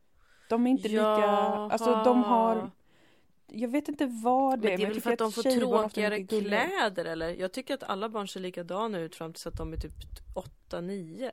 [0.48, 2.70] De är inte lika, alltså de har
[3.54, 5.40] Jag vet inte vad det Men är, det är väl för att de att får
[5.40, 7.28] ofta är tråkigare kläder eller?
[7.28, 9.92] Jag tycker att alla barn ser likadana ut fram tills att de är typ
[10.70, 11.30] 8-9.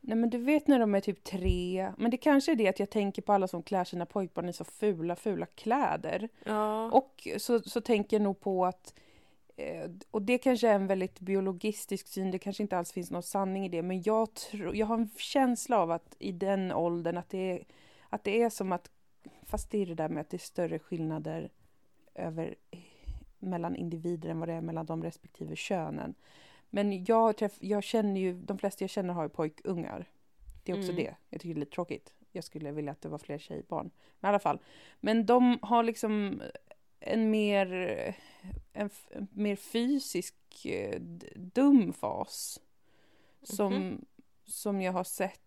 [0.00, 2.78] Nej men du vet när de är typ tre, men det kanske är det att
[2.78, 6.28] jag tänker på alla som klär sina pojkbarn i så fula, fula kläder.
[6.44, 6.90] Ja.
[6.90, 8.94] Och så, så tänker jag nog på att
[9.56, 13.22] eh, och det kanske är en väldigt biologistisk syn, det kanske inte alls finns någon
[13.22, 17.16] sanning i det, men jag, tror, jag har en känsla av att i den åldern
[17.16, 17.64] att det, är,
[18.08, 18.90] att det är som att,
[19.46, 21.50] fast det är det där med att det är större skillnader
[22.14, 22.54] över,
[23.38, 26.14] mellan individer än vad det är mellan de respektive könen.
[26.70, 30.08] Men jag, träff, jag känner ju, de flesta jag känner har ju pojkungar.
[30.62, 31.04] Det är också Mm.
[31.04, 32.12] det, jag tycker det är lite tråkigt.
[32.32, 33.90] jag skulle vilja att det var fler tjejbarn.
[34.20, 34.58] Men i alla fall.
[35.00, 36.42] Men de har liksom
[37.00, 37.66] en mer,
[38.72, 40.34] en, en mer fysisk
[40.66, 41.00] eh,
[41.36, 42.60] dum fas.
[43.42, 44.04] Som, Mhm.
[44.44, 45.45] som jag har sett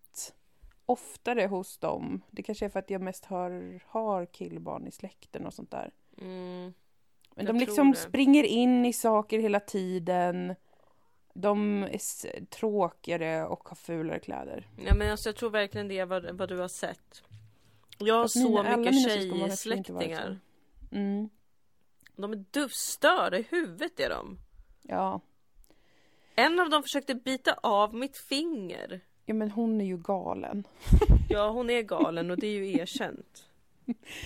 [0.89, 2.21] oftare hos dem.
[2.31, 5.91] Det kanske är för att jag mest har, har killbarn i släkten och sånt där.
[6.21, 6.73] Mm.
[7.35, 7.97] Men de liksom det.
[7.97, 10.55] springer in i saker hela tiden.
[11.33, 14.67] De är tråkigare och har fulare kläder.
[14.85, 17.23] Ja men alltså jag tror verkligen det är vad, vad du har sett.
[17.97, 20.39] Jag har så mina- mycket tjejsläktingar.
[20.91, 21.29] Mm,
[22.15, 24.37] De är duvstörda i huvudet är de.
[24.81, 25.21] ja.
[26.35, 29.01] En av dem försökte bita av mitt finger.
[29.29, 30.63] Ja, men hon är ju galen.
[31.29, 33.45] Ja hon är galen och det är ju erkänt.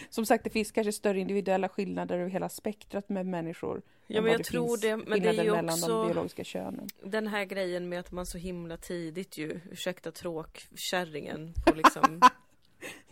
[0.09, 3.81] Som sagt, det finns kanske större individuella skillnader över hela spektrat med människor.
[4.07, 4.97] Ja men jag tror det.
[4.97, 6.87] Men det är ju de också biologiska könen.
[7.03, 12.21] den här grejen med att man så himla tidigt ju, ursäkta tråkkärringen, får liksom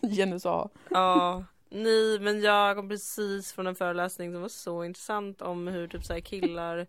[0.16, 0.68] Genus A.
[0.90, 5.88] Ja, nej men jag kom precis från en föreläsning som var så intressant om hur
[5.88, 6.86] typ så här killar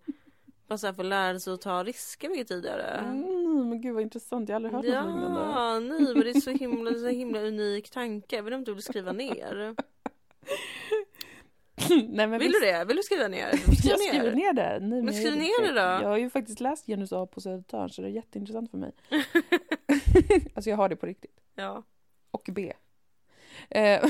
[0.68, 2.84] bara så här får lära sig att ta risker mycket tidigare.
[2.84, 3.43] Mm,
[3.74, 5.40] men gud vad intressant, jag har aldrig hört något liknande.
[5.40, 8.36] Ja, nej men det är så himla, så himla unik tanke.
[8.36, 9.76] Jag vet inte om du vill skriva ner.
[11.90, 12.86] Nej, men Vill visst- du det?
[12.86, 13.52] Vill du skriva ner?
[13.58, 14.80] Skriv Jag skriver ner det.
[14.82, 15.80] Nej, men skriv jag, ner det då.
[16.04, 18.92] Jag har ju faktiskt läst Genus A på Södertörn så det är jätteintressant för mig.
[20.56, 21.40] alltså jag har det på riktigt.
[21.56, 21.84] Ja.
[22.32, 22.74] Och B.
[23.70, 24.06] Eh,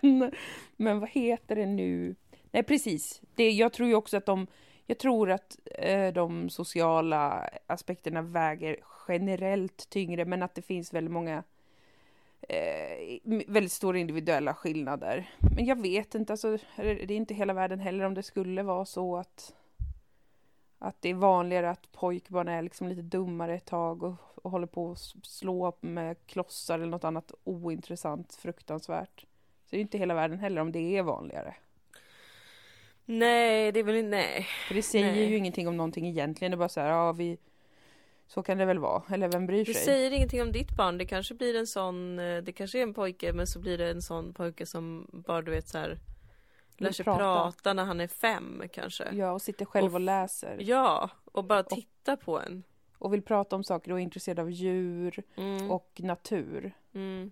[0.00, 0.32] men,
[0.76, 2.14] men vad heter det nu?
[2.50, 3.20] Nej precis.
[3.34, 4.46] Det, jag tror ju också att de,
[4.86, 8.76] jag tror att eh, de sociala aspekterna väger
[9.08, 11.42] generellt tyngre men att det finns väldigt många
[12.48, 15.30] eh, väldigt stora individuella skillnader.
[15.56, 18.84] Men jag vet inte, alltså, det är inte hela världen heller om det skulle vara
[18.84, 19.54] så att
[20.78, 24.66] att det är vanligare att pojkbarn är liksom lite dummare ett tag och, och håller
[24.66, 29.20] på att slå med klossar eller något annat ointressant, fruktansvärt.
[29.20, 31.54] Så det är inte hela världen heller om det är vanligare.
[33.04, 34.46] Nej, det är väl inte, nej.
[34.68, 35.24] För det säger Nej.
[35.30, 36.50] ju ingenting om någonting egentligen.
[36.50, 37.38] Det är bara så här, ja vi...
[38.26, 39.02] Så kan det väl vara.
[39.10, 39.84] Eller vem bryr Det sig?
[39.84, 40.98] säger ingenting om ditt barn.
[40.98, 43.90] Det kanske blir en sån, eh, det kanske är en pojke men så blir det
[43.90, 45.98] en sån pojke som bara du vet så här
[46.76, 47.18] lär sig prata.
[47.18, 47.72] prata.
[47.72, 49.08] när han är fem kanske.
[49.12, 50.56] Ja, och sitter själv Och och läser.
[50.60, 52.62] Ja, och bara titta på en.
[52.98, 55.70] Och vill prata om saker och är intresserad av djur Mm.
[55.70, 56.72] och natur.
[56.94, 57.30] Mm.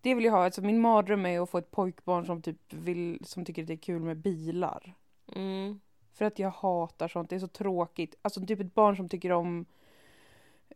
[0.00, 0.44] Det vill jag ha.
[0.44, 3.76] Alltså min mardröm är att få ett pojkbarn som typ vill, som tycker det är
[3.76, 4.94] kul med bilar.
[5.36, 5.80] Mm.
[6.12, 8.14] För att jag hatar sånt, det är så tråkigt.
[8.22, 9.66] Alltså typ ett barn som tycker om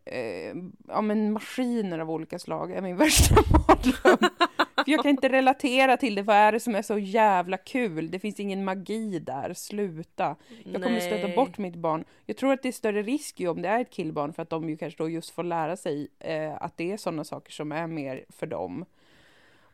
[0.05, 0.55] eh,
[0.87, 4.29] ja, men maskiner av olika slag är min värsta mardröm.
[4.75, 8.11] För jag kan inte relatera till det, vad är det som är så jävla kul?
[8.11, 10.35] Det finns ingen magi där, sluta.
[10.63, 11.35] Jag kommer stöta Nej.
[11.35, 12.05] bort mitt barn.
[12.25, 14.49] Jag tror att det är större risk ju om det är ett killbarn för att
[14.49, 17.71] de ju kanske då just får lära sig eh, att det är sådana saker som
[17.71, 18.85] är mer för dem.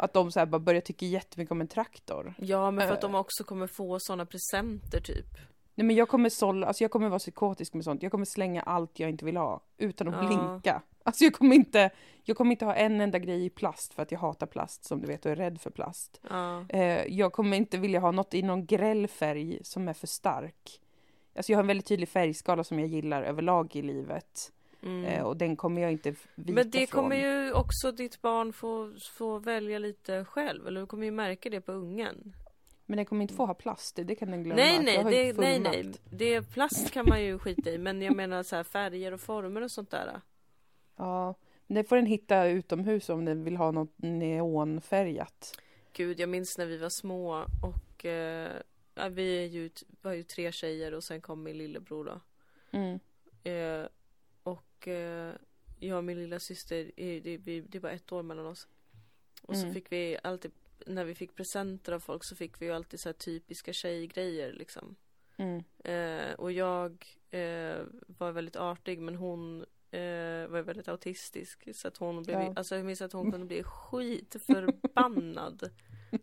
[0.01, 2.33] Att de så här bara börjar tycka jättemycket om en traktor.
[2.37, 3.09] Ja, men för att Eh.
[3.11, 5.27] de också kommer få såna presenter typ.
[5.75, 8.03] Nej men jag kommer sålla, alltså jag kommer vara psykotisk med sånt.
[8.03, 10.27] Jag kommer slänga allt jag inte vill ha utan att Ja.
[10.27, 10.81] blinka.
[11.03, 11.89] Alltså jag kommer inte,
[12.23, 15.01] jag kommer inte ha en enda grej i plast för att jag hatar plast som
[15.01, 16.21] du vet och är rädd för plast.
[16.29, 16.65] Ja.
[16.69, 20.81] Eh, jag kommer inte vilja ha något i någon gräll färg som är för stark.
[21.35, 24.51] Alltså jag har en väldigt tydlig färgskala som jag gillar överlag i livet.
[24.83, 25.05] Mm.
[25.05, 27.01] Eh, och den kommer jag inte vika Men det från.
[27.01, 31.49] kommer ju också ditt barn få, få välja lite själv, eller du kommer ju märka
[31.49, 32.35] det på ungen.
[32.85, 34.61] Men den kommer inte få ha plast, det kan den glömma.
[34.61, 35.91] Nej, nej, det, nej, nej.
[36.09, 39.61] Det, plast kan man ju skita i, men jag menar så här färger och former
[39.61, 40.21] och sånt där.
[40.95, 41.35] Ja,
[41.67, 45.61] men det får den hitta utomhus om den vill ha något neonfärgat.
[45.93, 48.51] Gud, jag minns när vi var små och eh,
[49.09, 49.69] vi är ju,
[50.01, 52.21] var ju tre tjejer och sen kom min lillebror då.
[52.77, 52.99] Mm.
[53.43, 53.87] Eh,
[54.43, 55.34] och eh,
[55.80, 58.67] jag och min lilla syster, det, vi, det var ett år mellan oss.
[59.41, 59.73] Och så Mm.
[59.73, 60.51] fick vi alltid,
[60.86, 64.54] när vi fick presenter av folk så fick vi ju alltid så här typiska tjejgrejer
[64.54, 64.95] liksom.
[65.38, 65.63] Mm.
[65.84, 67.77] Eh, och jag eh,
[68.08, 71.75] var väldigt artig men hon eh, var väldigt autistisk.
[71.75, 72.54] Så att hon blev, Ja.
[72.56, 75.69] alltså jag minns att hon kunde bli skitförbannad.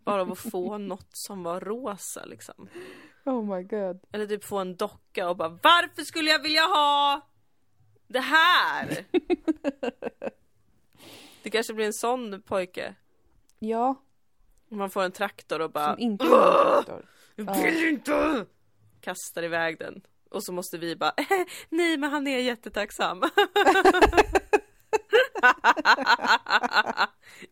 [0.04, 2.68] bara av att få något som var rosa liksom.
[3.24, 4.00] Oh my god.
[4.12, 7.27] Eller typ få en docka och bara Varför skulle jag vilja ha
[8.08, 8.88] det här?
[11.42, 12.94] det kanske blir en sån pojke.
[13.58, 14.02] Ja,
[14.68, 17.06] Man får en traktor och bara som inte är en traktor.
[17.36, 18.46] Jag vill inte!
[19.00, 20.02] Kastar iväg den.
[20.30, 21.12] Och så måste vi bara
[21.68, 23.18] Nej men han är jättetacksam.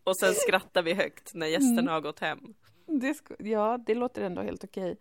[0.03, 2.39] och sen skrattar vi högt när gästerna har gått hem.
[2.85, 4.97] Det ja, det låter ändå helt okej.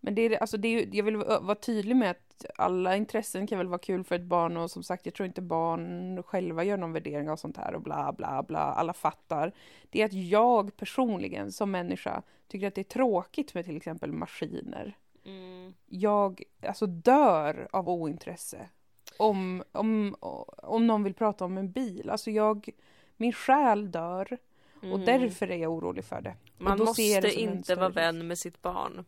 [0.00, 3.58] Men det är, alltså det är, jag vill vara tydlig med att alla intressen kan
[3.58, 6.76] väl vara kul för ett barn och som sagt, jag tror inte barn själva gör
[6.76, 9.52] någon värdering av sånt här och bla bla bla, alla fattar.
[9.90, 14.12] Det är att jag personligen som människa tycker att det är tråkigt med till exempel
[14.12, 14.96] maskiner.
[15.24, 15.74] Mm.
[15.86, 18.68] Jag alltså dör av ointresse
[19.16, 20.14] om, om,
[20.56, 22.10] om någon vill prata om en bil.
[22.10, 22.68] Alltså jag,
[23.16, 24.38] min själ dör
[24.76, 25.04] och Mm.
[25.04, 26.34] därför är jag orolig för det.
[26.58, 27.02] Man måste
[27.40, 29.04] inte vara vän med sitt barn.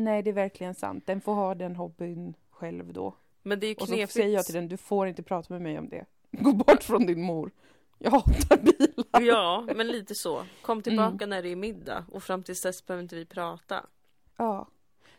[0.00, 1.06] Nej, det är verkligen sant.
[1.06, 3.14] Den får ha den hobbyn själv då.
[3.42, 4.12] Men det är ju Och så knepigt.
[4.12, 6.04] säger jag till den, du får inte prata med mig om det.
[6.32, 7.50] Gå bort från din mor.
[7.98, 9.20] Jag hatar bilar.
[9.26, 10.42] Ja, men lite så.
[10.62, 11.30] Kom tillbaka Mm.
[11.30, 13.86] när det är middag och fram tills dess behöver inte vi prata.
[14.36, 14.66] Ja.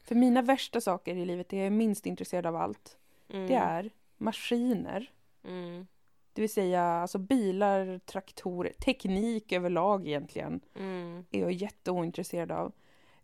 [0.03, 2.97] För mina värsta saker i livet, det jag är minst intresserad av allt,
[3.29, 3.47] Mm.
[3.47, 5.11] det är maskiner.
[5.47, 5.87] Mm.
[6.33, 10.59] Det vill säga alltså bilar, traktorer, teknik överlag egentligen.
[10.75, 11.25] Mm.
[11.31, 12.71] är jag jätteointresserad av.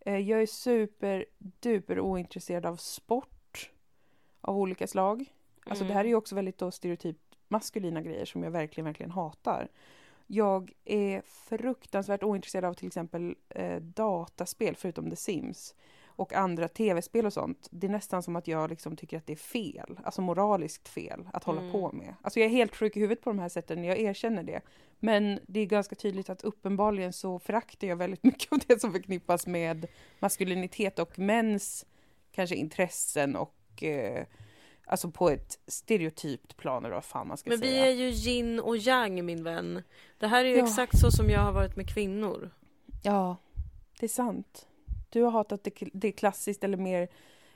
[0.08, 3.72] Eh, Jag är super duper ointresserad av sport
[4.42, 5.34] av olika slag.
[5.66, 9.12] Alltså det här är ju också väldigt då stereotypt maskulina grejer som jag verkligen, verkligen
[9.12, 9.68] hatar.
[10.28, 15.76] Jag är fruktansvärt ointresserad av till exempel eh, dataspel förutom The Sims
[16.18, 17.68] och andra tv-spel och sånt.
[17.72, 21.28] Det är nästan som att jag liksom tycker att det är fel, alltså moraliskt fel
[21.34, 21.72] att hålla Mm.
[21.72, 22.14] på med.
[22.22, 24.62] Alltså jag är helt sjuk i huvudet på de här sätten, jag erkänner det.
[25.00, 28.92] Men det är ganska tydligt att uppenbarligen så föraktar jag väldigt mycket av det som
[28.92, 29.86] förknippas med
[30.20, 31.86] maskulinitet och mäns
[32.32, 34.26] kanske intressen och eh,
[34.86, 37.86] alltså på ett stereotypt plan eller vad fan man ska Men vi säga.
[37.86, 39.84] är ju yin och yang min vän.
[40.18, 40.64] Det här är ju Ja.
[40.66, 42.50] exakt så som jag har varit med kvinnor.
[43.04, 43.36] Ja,
[44.00, 44.68] det är sant.
[45.10, 47.08] Du har hatat det, det klassiskt eller mer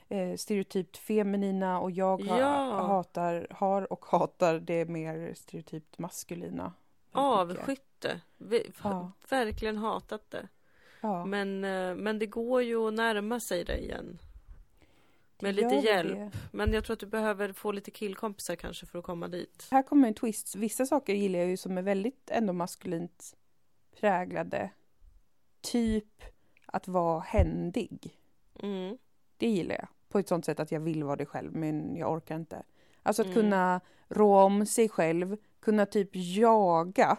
[0.08, 2.86] eh, stereotypt feminina och jag har, Ja.
[2.86, 6.72] hatar, har och hatar det mer stereotypt maskulina.
[7.12, 8.20] Avskytte.
[8.38, 9.12] Vi, Ja.
[9.28, 10.48] Verkligen hatat det.
[11.00, 14.18] Ja, Men, eh, men det går ju att närma sig det igen.
[15.40, 16.14] med lite hjälp.
[16.14, 16.30] det.
[16.52, 19.68] Men jag tror att du behöver få lite killkompisar kanske för att komma dit.
[19.70, 20.54] Här kommer en twist.
[20.56, 23.34] Vissa saker gillar jag ju som är väldigt ändå maskulint
[24.00, 24.70] präglade.
[25.60, 26.22] Typ
[26.72, 28.18] att vara händig.
[28.62, 28.98] Mm.
[29.36, 29.88] Det gillar jag.
[30.08, 32.62] På ett sånt sätt att jag vill vara det själv, men jag orkar inte.
[33.02, 33.34] Alltså att Mm.
[33.34, 37.16] kunna rå om sig själv, kunna typ jaga.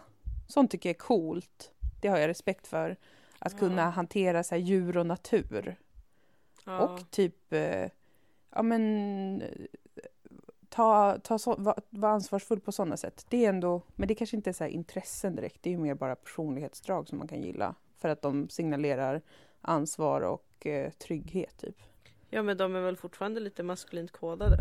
[0.48, 1.72] Sånt tycker jag är coolt.
[2.02, 2.98] Det har jag respekt för.
[3.40, 3.60] Att Ja.
[3.60, 5.76] kunna hantera så djur och natur.
[6.66, 6.80] Ja.
[6.80, 7.90] Och typ, eh,
[8.50, 9.44] ja men,
[10.70, 13.26] ta, ta så, vara var ansvarsfull på sådana sätt.
[13.30, 15.64] Det är ändå, men det kanske inte är så intressen direkt.
[15.64, 17.76] Det är ju mer bara personlighetsdrag som man kan gilla.
[18.04, 19.22] För att de signalerar
[19.62, 21.76] ansvar och eh, trygghet typ.
[22.30, 24.58] ja, men de är väl fortfarande lite maskulint kodade.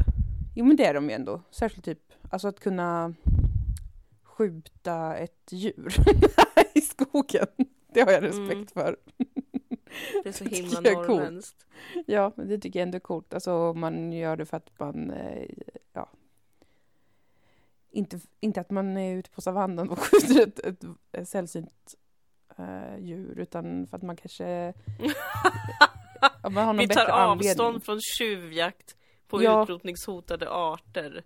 [0.57, 1.43] Jo men det är de ju ändå.
[1.51, 3.15] Särskilt typ, alltså att kunna
[4.23, 5.95] skjuta ett djur
[6.75, 7.47] i skogen.
[7.93, 8.67] Det har jag respekt Mm.
[8.67, 8.97] för.
[10.23, 11.67] Det är så himla norrländskt.
[12.07, 13.35] Ja, men det tycker jag ändå är coolt.
[13.35, 15.49] Alltså man gör det för att man, eh,
[15.93, 16.09] ja.
[17.91, 21.95] Inte, inte att man är ute på savannen och skjuter ett, ett, ett sällsynt
[22.59, 24.73] eh, djur, utan för att man kanske
[26.43, 27.51] man har någon Vi tar bättre anledning.
[27.51, 28.97] avstånd från tjuvjakt
[29.29, 29.63] på Ja.
[29.63, 31.23] utrotningshotade arter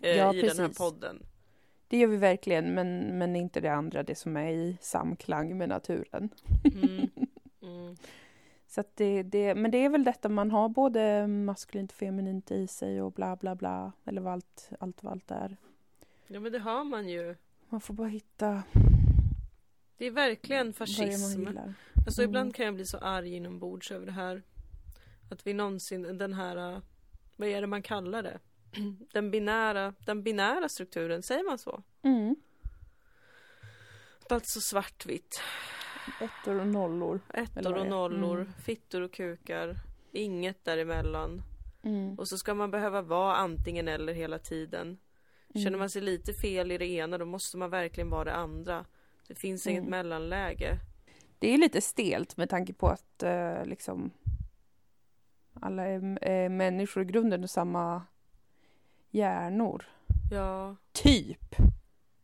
[0.00, 0.78] eh, Ja, i den här precis.
[0.78, 1.22] podden.
[1.88, 5.68] Det gör vi verkligen, men, men inte det andra, det som är i samklang med
[5.68, 6.28] naturen.
[6.74, 7.10] Mm.
[7.62, 7.96] Mm.
[8.66, 12.66] Så det, det, men det är väl detta man har både maskulint och feminint i
[12.68, 15.56] sig och bla bla bla, eller vad allt, allt vad allt är.
[16.26, 17.34] Ja men det har man ju.
[17.68, 18.62] Man får bara hitta
[19.98, 21.46] Det är verkligen är fascism.
[22.06, 22.30] Alltså Mm.
[22.30, 24.42] ibland kan jag bli så arg inombords över det här.
[25.30, 26.78] Att vi någonsin, den här, äh,
[27.36, 28.38] vad är det man kallar det?
[29.12, 31.82] Den binära, den binära strukturen, säger man så?
[32.02, 32.36] Mm.
[34.30, 35.40] Alltså svartvitt.
[36.20, 37.20] Ettor och nollor.
[37.34, 38.52] Ettor och nollor, Mm.
[38.64, 39.76] fittor och kukar.
[40.12, 41.42] Inget däremellan.
[41.82, 42.18] Mm.
[42.18, 44.98] Och så ska man behöva vara antingen eller hela tiden.
[45.54, 45.78] Känner Mm.
[45.78, 48.84] man sig lite fel i det ena då måste man verkligen vara det andra.
[49.28, 49.90] Det finns inget Mm.
[49.90, 50.78] mellanläge.
[51.38, 54.10] Det är lite stelt med tanke på att eh, liksom
[55.60, 58.02] alla är, är människor i grunden och samma
[59.10, 59.84] hjärnor.
[60.32, 60.76] Ja.
[60.92, 61.54] Typ.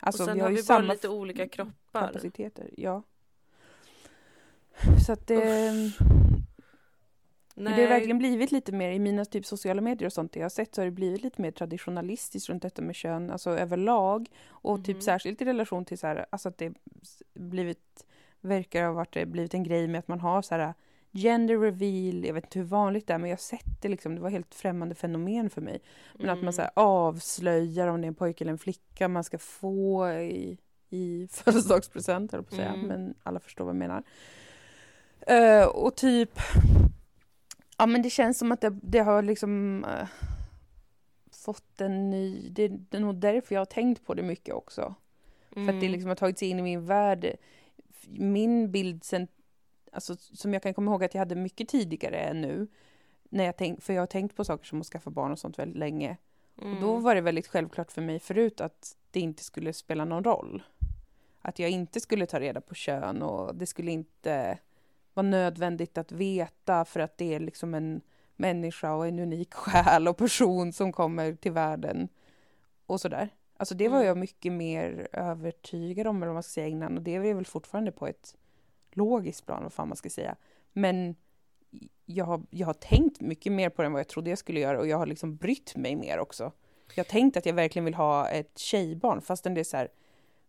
[0.00, 2.07] Alltså och sen vi har har ju vi bara lite olika kroppar.
[2.07, 2.70] kapaciteter.
[2.76, 3.02] Ja.
[5.07, 5.42] Så att det,
[7.55, 7.74] Nej.
[7.76, 10.48] det har verkligen blivit lite mer i mina typ sociala medier och sånt jag har
[10.48, 14.28] sett så har det blivit lite mer traditionalistiskt runt detta med kön, alltså överlag.
[14.48, 15.02] Och typ Mhm.
[15.02, 16.72] särskilt i relation till så här, alltså att det
[17.34, 18.05] blivit,
[18.40, 20.74] verkar ha varit det blivit en grej med att man har så här
[21.12, 24.14] gender reveal, jag vet inte hur vanligt det är men jag har sett det liksom,
[24.14, 25.80] det var helt främmande fenomen för mig.
[26.14, 29.24] Men att man så här avslöjar om det är en pojke eller en flicka man
[29.24, 30.59] ska få i,
[30.90, 32.86] i födelsedagspresent, höll på att säga, Mm.
[32.86, 34.02] men alla förstår vad jag menar.
[35.26, 36.30] Eh, och typ
[37.79, 40.09] Ja, men det känns som att det, det har liksom äh,
[41.33, 42.49] fått en ny...
[42.49, 44.95] Det, det är nog därför jag har tänkt på det mycket också.
[45.57, 45.66] Mm.
[45.66, 47.37] För att det liksom har tagit sig in i min värld.
[48.09, 49.29] Min bild sen,
[49.93, 52.68] alltså, som jag kan komma ihåg att jag hade mycket tidigare än nu.
[53.29, 55.59] När jag tänk, för jag har tänkt på saker som att skaffa barn och sånt
[55.59, 56.16] väldigt länge.
[56.62, 56.75] Mm.
[56.75, 60.25] Och då var det väldigt självklart för mig förut att det inte skulle spela någon
[60.25, 60.62] roll.
[61.41, 64.59] Att jag inte skulle ta reda på kön och det skulle inte
[65.14, 68.00] vara nödvändigt att veta för att det är liksom en
[68.36, 72.08] människa och en unik själ och person som kommer till världen.
[72.86, 73.28] Och sådär.
[73.56, 74.06] Alltså det var Mm.
[74.06, 76.96] jag mycket mer övertygad om, eller vad man ska säga innan.
[76.96, 78.34] Och det är väl fortfarande på ett
[78.92, 80.36] logiskt plan, vad fan man ska säga.
[80.72, 81.16] Men
[82.04, 84.60] jag har, jag har tänkt mycket mer på det än vad jag trodde jag skulle
[84.60, 86.52] göra och jag har liksom brytt mig mer också.
[86.94, 89.88] Jag har tänkt att jag verkligen vill ha ett tjejbarn fastän det är så här,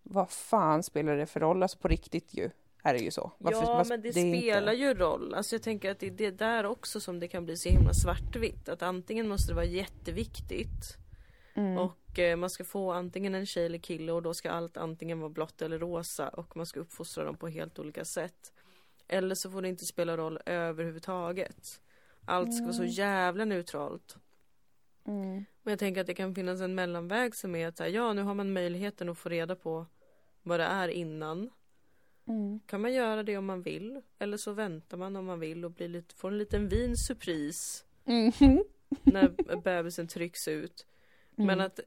[0.04, 1.64] vad fan spelar det för roll?
[1.64, 2.50] Alltså på riktigt ju,
[2.86, 3.32] är det ju så.
[3.38, 5.34] Varför- ja, men det, är spelar inte- ju roll.
[5.34, 7.94] Alltså jag tänker att det är det där också som det kan bli så himla
[7.94, 8.70] svartvitt.
[8.70, 10.98] Att antingen måste det vara jätteviktigt
[11.58, 11.78] Mm.
[11.78, 15.20] och eh, man ska få antingen en tjej eller kille och då ska allt antingen
[15.20, 18.54] vara blått eller rosa och man ska uppfostra dem på helt olika sätt.
[19.08, 21.82] Eller så får det inte spela roll överhuvudtaget.
[22.26, 22.94] Allt ska vara så Mm.
[22.94, 24.16] jävla neutralt.
[25.08, 25.46] Mm.
[25.64, 28.22] Men jag tänker att det kan finnas en mellanväg som är att här, ja nu
[28.22, 29.86] har man möjligheten att få reda på
[30.44, 31.50] vad det är innan.
[32.28, 32.60] Mm.
[32.66, 34.02] Kan man göra det om man vill?
[34.20, 38.64] Eller så väntar man om man vill och blir lite, får en liten vinsurpris Mhm.
[39.04, 40.86] när bebisen trycks ut.
[41.38, 41.48] Mm.
[41.48, 41.80] Men att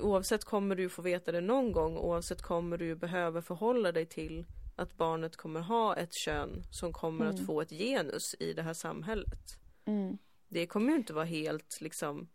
[0.00, 4.44] oavsett kommer du få veta det någon gång, oavsett kommer du behöva förhålla dig till
[4.76, 7.34] att barnet kommer ha ett kön som kommer Mm.
[7.36, 9.58] att få ett genus i det här samhället.
[9.84, 10.18] Mm.
[10.48, 12.28] Det kommer ju inte vara helt liksom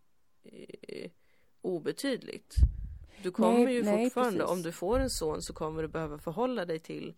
[0.43, 1.12] eh,
[1.62, 2.55] obetydligt.
[3.24, 4.51] Du kommer Nej, ju nej, fortfarande, precis.
[4.51, 7.14] om du får en son så kommer du behöva förhålla dig till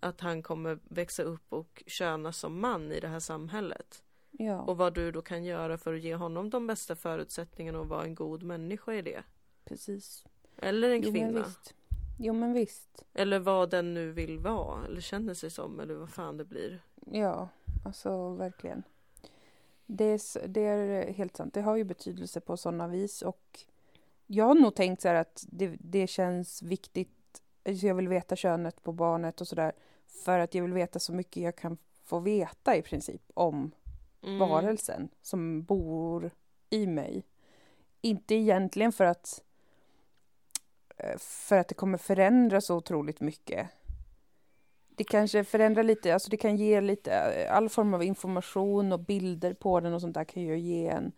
[0.00, 4.02] att han kommer växa upp och könas som man i det här samhället.
[4.30, 7.88] Ja, Och vad du då kan göra för att ge honom de bästa förutsättningarna och
[7.88, 9.22] vara en god människa i det.
[9.64, 10.24] precis.
[10.56, 11.42] Eller en Jo, men kvinna.
[11.44, 11.74] visst.
[12.18, 13.04] Jo, men visst.
[13.14, 16.82] Eller vad den nu vill vara eller känner sig som eller vad fan det blir.
[17.12, 17.48] Ja,
[17.84, 18.82] alltså verkligen.
[19.86, 21.54] Det är, det är helt sant.
[21.54, 23.60] Det har ju betydelse på sådana vis och
[24.26, 27.15] jag har nog tänkt så här att det, det känns viktigt.
[27.72, 29.72] Jag vill veta könet på barnet och sådär
[30.06, 33.70] för att jag vill veta så mycket jag kan få veta i princip om
[34.22, 34.38] Mm.
[34.38, 36.30] varelsen som bor
[36.70, 37.22] i mig.
[38.00, 39.42] Inte egentligen för att
[40.96, 43.68] eh, för att det kommer förändra så otroligt mycket.
[44.88, 49.00] Det kanske förändrar lite, alltså det kan ge lite, eh, all form av information och
[49.00, 51.12] bilder på den och sånt där kan ju ge en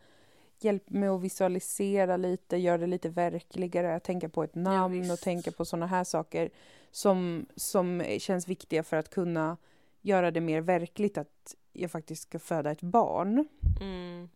[0.65, 5.23] hjälp med att visualisera lite, göra det lite verkligare, tänka på ett namn och visst.
[5.23, 6.51] tänka på sådana här saker
[6.91, 9.57] som, som känns viktiga för att kunna
[10.01, 13.49] göra det mer verkligt att jag faktiskt ska föda ett barn.
[13.81, 14.29] Mm.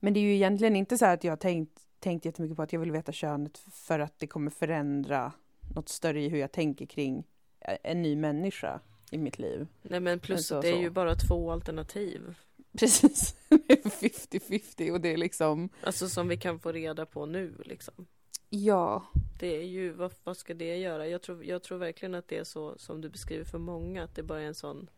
[0.00, 2.62] Men det är ju egentligen inte så här att jag har tänkt, tänkt jättemycket på
[2.62, 5.32] att jag vill veta könet för att det kommer förändra
[5.74, 7.24] något större i hur jag tänker kring
[7.82, 9.66] en ny människa i mitt liv.
[9.82, 10.80] Nej men plus så- att det är så.
[10.80, 12.34] ju bara två alternativ.
[12.78, 18.06] Precis, 50-50 och det är liksom, Alltså som vi kan få reda på nu liksom.
[18.50, 19.06] ja,
[19.38, 21.08] Det är ju, vad, vad ska det göra?
[21.08, 24.14] Jag tror, jag tror verkligen att det är så som du beskriver för många, att
[24.14, 24.90] det bara är en sån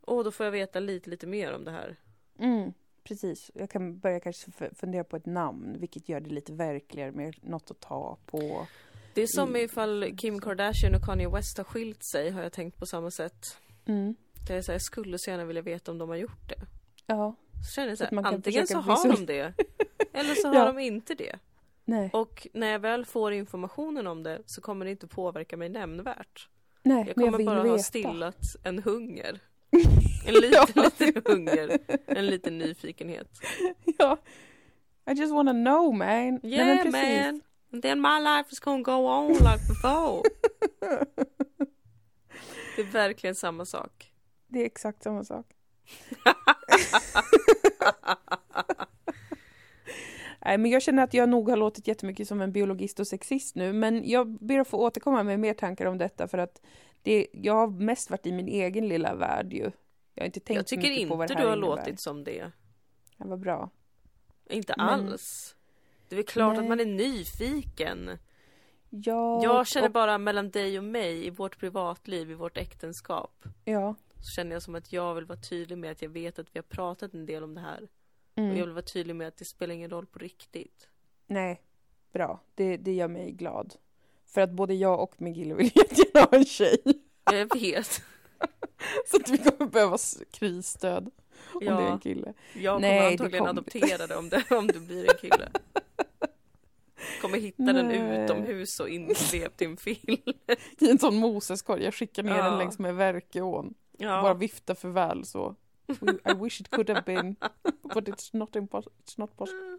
[0.00, 1.96] Åh, då får jag veta lite, lite mer om det här.
[2.38, 2.72] mm,
[3.04, 3.50] precis.
[3.54, 7.70] Jag kan börja kanske fundera på ett namn, vilket gör det lite verkligare med något
[7.70, 8.66] att ta på.
[9.14, 9.64] Det är som Mm.
[9.64, 13.58] ifall Kim Kardashian och Kanye West har skilt sig, har jag tänkt på samma sätt.
[13.86, 14.14] Mm.
[14.50, 16.60] Är så här, jag skulle så gärna vilja veta om de har gjort det.
[17.06, 17.34] Ja,
[17.66, 19.52] Så känner jag så Så här, kan antingen så har de det,
[20.12, 20.64] eller så har Ja.
[20.66, 21.38] de inte det.
[21.84, 25.68] nej, Och när jag väl får informationen om det så kommer det inte påverka mig
[25.68, 26.48] nämnvärt.
[26.82, 27.72] nej, Jag kommer jag bara veta.
[27.72, 29.40] ha stillat en hunger.
[30.26, 30.90] En liten, Ja.
[30.98, 31.78] liten hunger.
[32.06, 33.28] En liten nyfikenhet.
[33.98, 34.16] ja.
[35.10, 36.40] I just wanna know man.
[36.42, 36.92] Nej, Yeah precis.
[36.92, 37.40] man!
[37.72, 40.22] And then my life is gonna go on like before.
[42.76, 44.12] Det är verkligen samma sak.
[44.48, 45.46] Det är exakt samma sak.
[50.44, 53.54] Nej, men jag känner att jag nog har låtit jättemycket som en biologist och sexist
[53.56, 56.62] nu, men jag ber att få återkomma med mer tankar om detta för att
[57.02, 59.70] det, jag har mest varit i min egen lilla värld ju.
[60.14, 61.56] Jag har inte tänkt Jag så tycker mycket på vad inte det du här har
[61.56, 61.76] innebär.
[61.76, 62.52] låtit som det.
[63.16, 63.70] Ja, vad bra.
[64.50, 65.54] Inte Men- alls.
[66.08, 66.62] Det är väl klart Nej.
[66.62, 68.18] att man är nyfiken.
[68.90, 73.44] Ja, Jag känner och, bara mellan dig och mig i vårt privatliv, i vårt äktenskap.
[73.64, 73.94] Ja.
[74.20, 76.58] Så känner jag som att jag vill vara tydlig med att jag vet att vi
[76.58, 77.88] har pratat en del om det här.
[78.34, 78.50] Mm.
[78.50, 80.88] Och jag vill vara tydlig med att det spelar ingen roll på riktigt.
[81.26, 81.62] Nej,
[82.12, 82.40] bra.
[82.54, 83.74] Det, det gör mig glad.
[84.26, 86.82] För att både jag och Miguel vill jättegärna ha en tjej.
[87.32, 87.86] Jag vet.
[89.06, 89.98] Så att vi kommer behöva
[90.30, 91.10] krisstöd.
[91.54, 92.32] om det är en kille.
[92.54, 95.48] Jag kommer Nej, det antagligen kommer- adoptera det om, det om du blir en kille.
[97.22, 98.24] Kommer hitta den Nej.
[98.24, 100.16] utomhus och insvept i en film.
[100.78, 101.84] I en sån moseskorg.
[101.84, 102.44] Jag skickar ner Ja.
[102.44, 103.74] den längs med Verkeån.
[103.98, 104.22] Ja.
[104.22, 105.54] Bara vifta för väl så.
[106.24, 107.36] I wish it could have been.
[107.94, 109.78] But it's not, impos- it's not possible.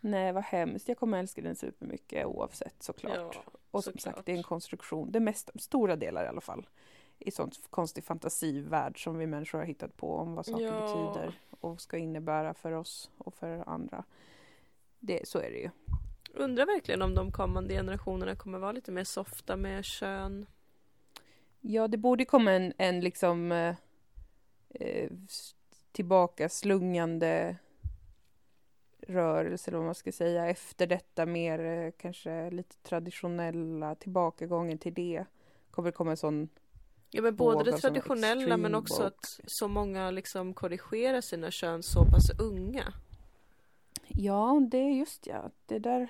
[0.00, 0.88] Nej, vad hemskt.
[0.88, 3.14] Jag kommer älska den supermycket oavsett såklart.
[3.34, 4.14] Ja, och som såklart.
[4.14, 5.12] sagt, det är en konstruktion.
[5.12, 6.66] Det mest, stora delar i alla fall.
[7.18, 10.80] I sån konstig fantasivärld som vi människor har hittat på om vad saker Ja.
[10.80, 14.04] betyder och ska innebära för oss och för andra.
[14.98, 15.70] Det, så är det ju.
[16.34, 20.46] Undrar verkligen om de kommande generationerna kommer vara lite mer softa med kön.
[21.70, 23.74] Ja, det borde komma en, en liksom eh,
[24.70, 25.10] eh,
[25.92, 27.56] tillbaka slungande
[29.06, 34.94] rörelse, eller vad man ska säga, efter detta mer eh, kanske lite traditionella tillbakagången till
[34.94, 35.24] det.
[35.70, 36.48] Kommer det komma en sån,
[37.10, 42.04] Ja men både det traditionella men också att så många liksom korrigerar sina kön så
[42.04, 42.92] pass unga.
[44.08, 46.08] ja, det är just ja, det där.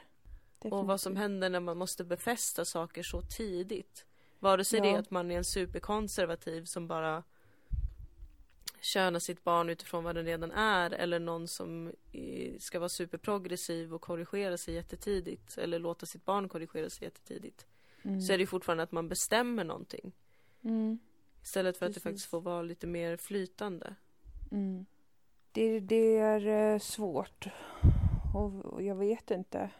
[0.58, 1.22] Och vad som definitivt.
[1.22, 4.04] händer när man måste befästa saker så tidigt.
[4.40, 4.98] Vare sig det är Ja.
[4.98, 7.22] att man är en superkonservativ som bara
[8.80, 13.94] könar sitt barn utifrån vad den redan är eller någon som eh, ska vara superprogressiv
[13.94, 17.66] och korrigera sig jättetidigt eller låta sitt barn korrigera sig jättetidigt.
[18.02, 18.20] Mm.
[18.20, 20.12] Så är det fortfarande att man bestämmer någonting
[20.62, 20.98] Mm.
[21.42, 22.02] istället för att det Precis.
[22.02, 23.94] faktiskt får vara lite mer flytande.
[24.50, 24.86] Mm.
[25.52, 27.48] Det, det är eh, svårt.
[28.34, 29.70] Och jag vet inte.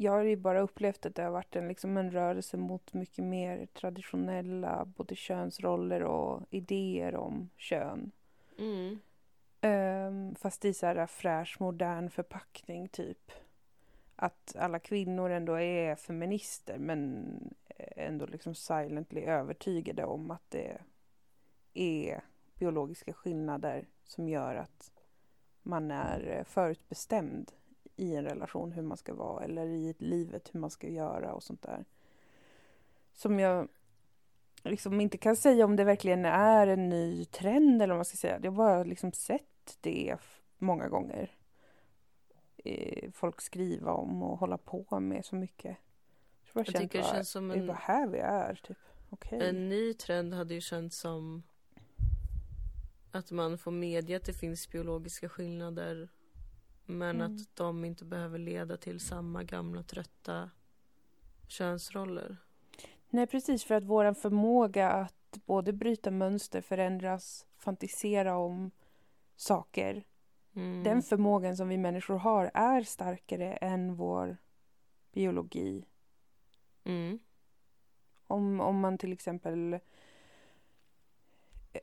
[0.00, 3.24] Jag har ju bara upplevt att det har varit en, liksom en rörelse mot mycket
[3.24, 8.10] mer traditionella både könsroller och idéer om kön.
[8.58, 8.98] Mm.
[9.62, 13.32] Um, fast i så här fräsch, modern förpackning typ.
[14.16, 17.28] Att alla kvinnor ändå är feminister men
[17.96, 20.78] ändå liksom silently övertygade om att det
[21.74, 22.20] är
[22.54, 24.92] biologiska skillnader som gör att
[25.62, 27.52] man är eh, förutbestämd
[27.98, 31.42] i en relation hur man ska vara eller i livet hur man ska göra och
[31.42, 31.84] sånt där.
[33.14, 33.68] Som jag
[34.62, 38.16] liksom inte kan säga om det verkligen är en ny trend eller vad man ska
[38.16, 38.40] säga.
[38.42, 40.16] Jag har bara liksom sett det
[40.58, 41.34] många gånger.
[43.12, 45.76] Folk skriva om och hålla på med så mycket.
[46.44, 48.18] Jag, bara Jag känt tycker det bara, känns som Det är en, bara här vi
[48.18, 48.78] är, typ.
[49.10, 49.48] Okej.
[49.48, 51.42] en ny trend hade ju känts som
[53.10, 56.08] att man får medge att det finns biologiska skillnader
[56.88, 57.34] men Mm.
[57.36, 60.50] att de inte behöver leda till samma gamla trötta
[61.48, 62.36] könsroller.
[63.10, 63.64] Nej, precis.
[63.64, 68.70] För att vår förmåga att både bryta mönster, förändras, fantisera om
[69.36, 70.04] saker.
[70.54, 70.84] Mm.
[70.84, 74.36] Den förmågan som vi människor har är starkare än vår
[75.12, 75.84] biologi.
[76.84, 77.18] Mm.
[78.26, 79.78] Om, om man till exempel...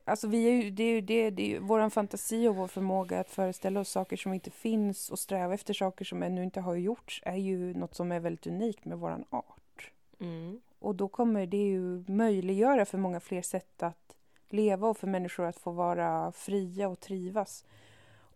[0.04, 2.68] Alltså vi är ju, det är ju det, det är ju vår fantasi och vår
[2.68, 6.60] förmåga att föreställa oss saker som inte finns och sträva efter saker som ännu inte
[6.60, 9.92] har gjorts är ju något som är väldigt unikt med våran art.
[10.20, 10.60] Mm.
[10.78, 14.16] Och då kommer det ju möjliggöra för många fler sätt att
[14.48, 17.64] leva och för människor att få vara fria och trivas.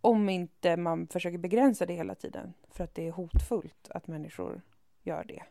[0.00, 2.54] Om inte man försöker begränsa det hela tiden.
[2.68, 4.62] För att det är hotfullt att människor
[5.02, 5.42] gör det.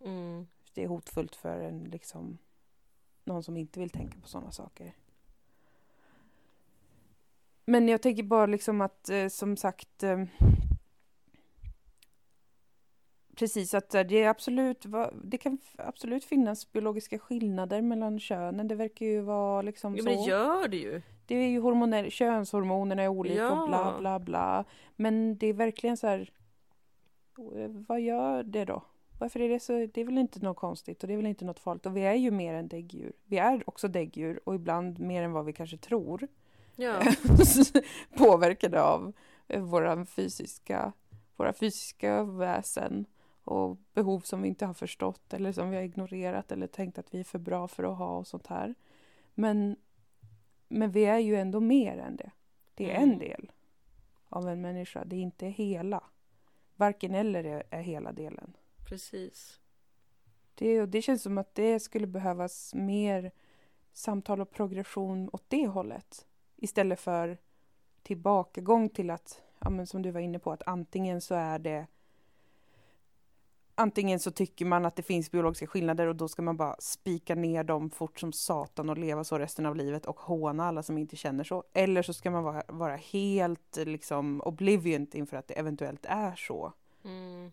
[0.00, 0.46] Mm.
[0.74, 2.38] Det är hotfullt för en liksom
[3.24, 4.94] någon som inte vill tänka på sådana saker.
[7.64, 10.24] Men jag tänker bara liksom att eh, som sagt eh,
[13.36, 14.86] Precis att eh, det är absolut
[15.24, 18.68] det kan absolut finnas biologiska skillnader mellan könen.
[18.68, 20.08] Det verkar ju vara liksom Ja, så.
[20.10, 21.02] men det gör det ju.
[21.26, 23.98] Det är ju hormoner, könshormonerna är olika och bla Ja.
[24.00, 24.64] bla bla.
[24.96, 26.30] Men det är verkligen så här.
[27.56, 28.82] eh, Vad gör det då?
[29.18, 29.72] Varför är det så?
[29.72, 31.86] Det är väl inte något konstigt och det är väl inte något farligt.
[31.86, 33.12] Och vi är ju mer än däggdjur.
[33.24, 36.28] Vi är också däggdjur och ibland mer än vad vi kanske tror.
[36.76, 37.02] Ja.
[38.16, 39.12] Påverkade av
[39.48, 40.92] eh, våra fysiska,
[41.36, 43.06] våra fysiska väsen
[43.44, 47.14] och behov som vi inte har förstått eller som vi har ignorerat eller tänkt att
[47.14, 48.74] vi är för bra för att ha och sånt här.
[49.34, 49.76] Men,
[50.68, 52.30] men vi är ju ändå mer än det.
[52.74, 53.18] Det är en Mm.
[53.18, 53.52] del
[54.28, 55.04] av en människa.
[55.04, 56.04] Det är inte hela.
[56.76, 58.56] Varken eller är, är hela delen.
[58.88, 59.60] Precis.
[60.54, 63.30] Det, och det känns som att det skulle behövas mer
[63.92, 66.26] samtal och progression åt det hållet.
[66.64, 67.38] Istället för
[68.02, 71.86] tillbakagång till att, ja, men som du var inne på, att antingen så är det
[73.74, 77.34] Antingen så tycker man att det finns biologiska skillnader och då ska man bara spika
[77.34, 80.98] ner dem fort som satan och leva så resten av livet och håna alla som
[80.98, 81.64] inte känner så.
[81.72, 86.72] Eller så ska man vara, vara helt liksom obliviant inför att det eventuellt är så.
[87.04, 87.52] Mm.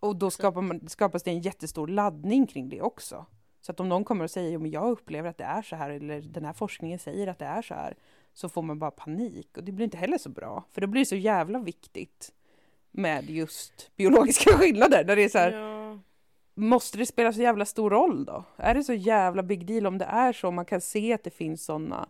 [0.00, 3.26] Och då skapar man, skapas det en jättestor laddning kring det också.
[3.66, 5.90] Så att om någon kommer och säger att jag upplever att det är så här
[5.90, 7.96] eller den här forskningen säger att det är så här.
[8.34, 10.64] så får man bara panik och det blir inte heller så bra.
[10.72, 12.32] För då blir det så jävla viktigt
[12.90, 15.04] med just biologiska skillnader.
[15.04, 15.98] Där det är så här, Ja.
[16.54, 18.44] måste det spela så jävla stor roll då?
[18.56, 20.50] Är det så jävla big deal om det är så?
[20.50, 22.08] Man kan se att det finns såna,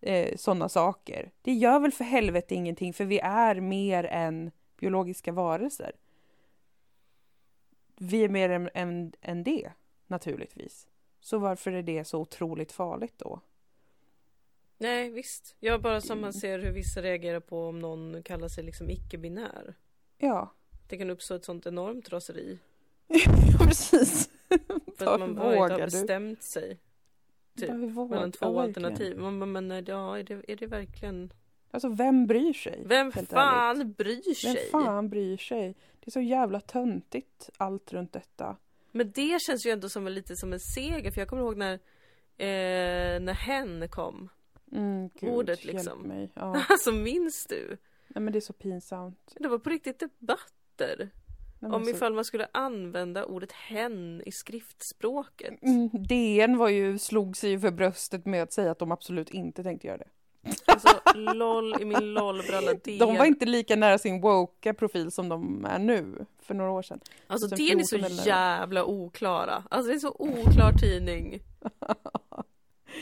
[0.00, 1.30] eh, såna saker.
[1.42, 5.92] Det gör väl för helvete ingenting för vi är mer än biologiska varelser.
[7.98, 9.72] Vi är mer än, än, än det,
[10.06, 10.86] naturligtvis.
[11.20, 13.40] Så varför är det så otroligt farligt då?
[14.78, 15.56] Nej visst.
[15.60, 19.74] Ja bara som man ser hur vissa reagerar på om någon kallar sig liksom icke-binär.
[20.18, 20.54] Ja,
[20.88, 22.58] Det kan uppstå ett sånt enormt raseri.
[23.58, 24.30] precis.
[24.96, 25.84] För att man bara inte har du?
[25.84, 26.78] bestämt sig.
[27.56, 29.18] Typ, Mellan två ja, alternativ.
[29.18, 31.32] Man men ja, är det, är det verkligen?
[31.70, 32.82] Alltså vem bryr sig?
[32.86, 33.26] Vem fan
[33.76, 33.96] ärligt.
[33.96, 34.70] bryr Vem sig?
[34.70, 35.76] fan bryr sig?
[36.00, 38.56] Det är så jävla töntigt allt runt detta.
[38.92, 41.10] Men det känns ju ändå som en, lite som en seger.
[41.10, 41.72] För jag kommer ihåg när,
[42.36, 44.28] eh, när hen kom.
[44.72, 46.02] Mm, gud, Ordet hjälp liksom.
[46.02, 46.32] Mig.
[46.34, 46.64] Ja.
[46.68, 47.78] Alltså minns du?
[48.08, 49.34] Nej men det är så pinsamt.
[49.38, 51.10] Det var på riktigt debatter.
[51.58, 51.90] Nej, Om så...
[51.90, 55.62] ifall man skulle använda ordet hen i skriftspråket.
[55.62, 59.62] mm, DN var ju, slog sig för bröstet med att säga att de absolut inte
[59.62, 60.08] tänkte göra det.
[60.70, 62.72] Alltså LOL i min LOL-bralla.
[62.98, 66.82] De var inte lika nära sin woke profil som de är nu, för några år
[66.82, 67.00] sedan.
[67.26, 69.64] Alltså 2014 DN är så eller- jävla oklara.
[69.70, 71.40] Alltså det är så oklar tidning.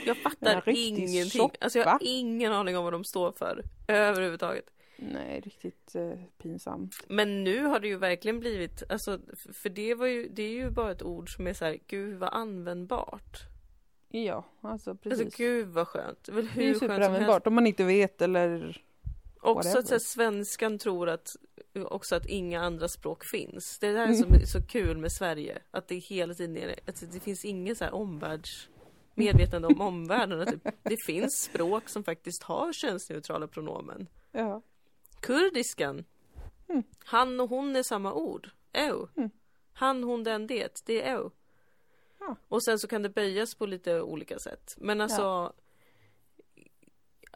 [0.06, 1.50] Jag Ja, fattar ingenting.
[1.60, 3.62] Alltså jag har ingen aning om vad de står för.
[3.88, 4.64] Överhuvudtaget.
[4.96, 6.12] Nej, riktigt eh,
[6.42, 6.96] pinsamt.
[7.08, 9.18] Men nu har det ju verkligen blivit, alltså
[9.52, 12.18] för det var ju, det är ju bara ett ord som är så här, gud
[12.18, 13.38] vad användbart.
[14.10, 15.24] Ja, alltså precis.
[15.24, 16.24] Alltså gud vad skönt.
[16.24, 17.02] Det är väl det är hur som helst.
[17.04, 18.82] superanvändbart om man inte vet eller...
[19.40, 19.78] Också whatever.
[19.78, 21.36] att så här, svenskan tror att
[21.74, 23.78] också att inga andra språk finns.
[23.78, 24.16] Det är det här Mm.
[24.18, 25.58] som är så kul med Sverige.
[25.70, 28.68] Att det hela tiden är, att det finns ingen så här omvärlds
[29.14, 30.40] medvetande om omvärlden.
[30.40, 34.06] Att det, det finns språk som faktiskt har könsneutrala pronomen.
[34.32, 34.62] Ja.
[35.20, 36.04] Kurdiskan.
[36.68, 36.82] Mm.
[37.04, 38.50] Han och hon är samma ord.
[38.72, 38.92] Ö.
[39.16, 39.30] Mm.
[39.72, 40.82] Han, hon, den, det.
[40.86, 41.30] Det är ö.
[42.20, 42.36] Ja.
[42.48, 44.74] Och sen så kan det böjas på lite olika sätt.
[44.78, 45.52] Men alltså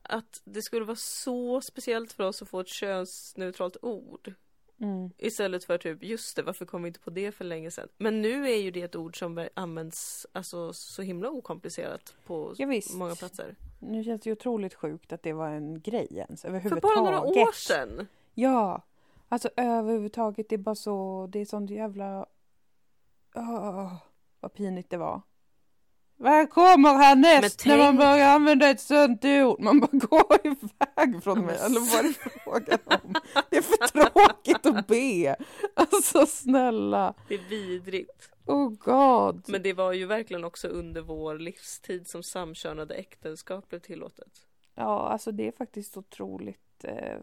[0.02, 4.34] att det skulle vara så speciellt för oss att få ett könsneutralt ord.
[4.80, 5.10] Mm.
[5.18, 7.88] Istället för typ, just det, varför kom vi inte på det för länge sedan?
[7.98, 12.80] Men nu är ju det ett ord som används alltså, så himla okomplicerat på Ja,
[12.94, 13.56] många platser.
[13.78, 16.82] Nu känns det ju otroligt sjukt att det var en grej ens För överhuvudtaget.
[16.96, 18.06] bara några år sedan.
[18.34, 18.82] Ja,
[19.28, 22.26] alltså överhuvudtaget det är bara så, det är sånt jävla...
[23.34, 23.94] Åh,
[24.42, 25.22] vad pinigt det var.
[26.16, 29.60] Vad kommer härnäst Men när man tänk- börjar använda ett sånt ord?
[29.60, 31.56] Man bara går iväg från mig.
[31.56, 33.14] Eller vad är det frågan om?
[33.50, 35.36] Det är för tråkigt att be.
[35.74, 37.14] Alltså snälla.
[37.28, 38.30] Det är vidrigt.
[38.46, 39.44] Oh god.
[39.48, 44.46] Men det var ju verkligen också under vår livstid som samkönade äktenskap blev tillåtet.
[44.74, 47.18] Ja, alltså det är faktiskt otroligt eh,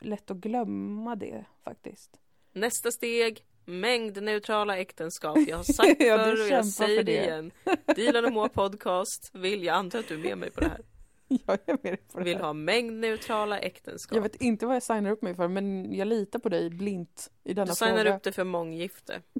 [0.00, 2.20] lätt att glömma det faktiskt.
[2.52, 5.38] Nästa steg, mängdneutrala äktenskap.
[5.48, 7.24] Jag har sagt du förr och jag säger det det.
[7.24, 7.50] igen.
[7.96, 10.80] Dilan och Moa podcast vill, jag antar att du är med mig på det här.
[11.46, 12.44] Jag är med dig på det Vill här.
[12.44, 14.16] ha mängdneutrala äktenskap.
[14.16, 17.30] Jag vet inte vad jag signar upp mig för, men jag litar på dig blint
[17.44, 18.16] i denna Du signar fråga.
[18.16, 19.20] upp det för månggifte.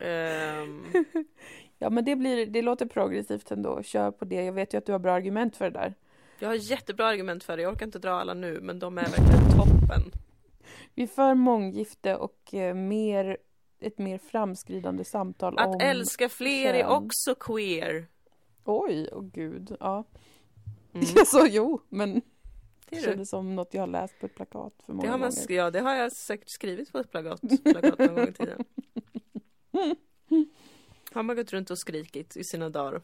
[0.00, 0.84] Ehm,
[1.78, 3.82] Ja, men det, blir, det låter progressivt ändå.
[3.82, 4.44] Kör på det.
[4.44, 5.94] Jag vet ju att du har bra argument för det där.
[6.38, 7.62] jag har jättebra argument för det.
[7.62, 10.12] Jag orkar inte dra alla nu, men de är verkligen toppen.
[10.96, 13.36] Vi är för månggifte och eh, mer,
[13.80, 15.80] ett mer framskridande samtal Att om...
[15.80, 16.90] älska fler är kön.
[17.04, 18.06] också queer.
[18.64, 19.76] Oj, åh gud.
[19.80, 20.04] Ja,
[20.92, 21.06] Mm.
[21.26, 22.22] så jo, men
[22.88, 25.18] Det är kändes som något jag har läst på ett plakat för många Det har,
[25.18, 25.52] man, gånger.
[25.52, 28.64] ja, det har jag säkert skrivit på ett plakat, plakat någon gång i tiden.
[31.12, 33.02] Har man gått runt och skrikit i sina dagar?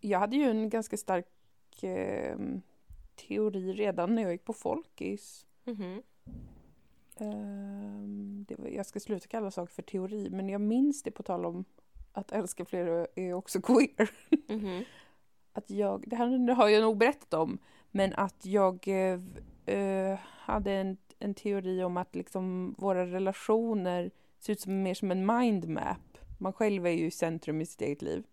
[0.00, 1.26] Jag hade ju en ganska stark
[1.82, 2.36] eh,
[3.28, 5.46] teori redan när jag gick på folkis.
[5.64, 5.82] Mhm.
[5.82, 6.02] Ehm,
[8.46, 11.46] det var, jag ska sluta kalla saker för teori, men jag minns det på tal
[11.46, 11.64] om
[12.12, 14.10] att älska fler är också queer.
[14.48, 14.84] Mhm.
[15.52, 17.58] Att jag, det här har jag nog berättat om,
[17.90, 19.20] men att jag eh,
[19.76, 25.10] eh, hade en, en teori om att liksom våra relationer ser ut som mer som
[25.10, 26.18] en mindmap.
[26.38, 28.24] Man själv är ju i centrum i sitt eget liv,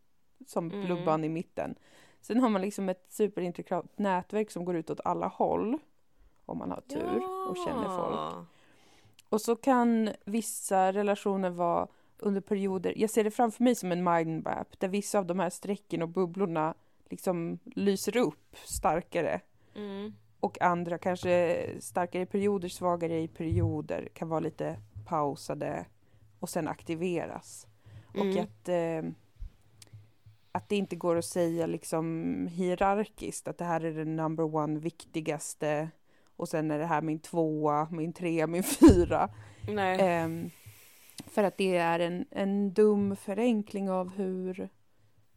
[0.48, 0.86] som Mm.
[0.86, 1.76] blubban i mitten.
[2.22, 5.78] Sen har man liksom ett superintegrerat nätverk som går ut åt alla håll,
[6.46, 8.48] om man har tur och känner folk.
[9.32, 14.04] Och så kan vissa relationer vara under perioder, jag ser det framför mig som en
[14.04, 16.74] mindmap, där vissa av de här strecken och bubblorna
[17.10, 19.42] liksom lyser upp starkare.
[19.76, 20.14] Mm.
[20.40, 25.86] Och andra kanske starkare i perioder, svagare i perioder, kan vara lite pausade
[26.40, 27.68] och sen aktiveras.
[28.14, 28.30] Mm.
[28.30, 29.12] Och att eh,
[30.52, 34.80] att det inte går att säga liksom hierarkiskt att det här är den number one
[34.80, 35.90] viktigaste
[36.42, 39.30] och sen är det här min tvåa, min trea, min fyra.
[39.78, 40.50] Ehm,
[41.28, 44.70] för att det är en, en dum förenkling av hur,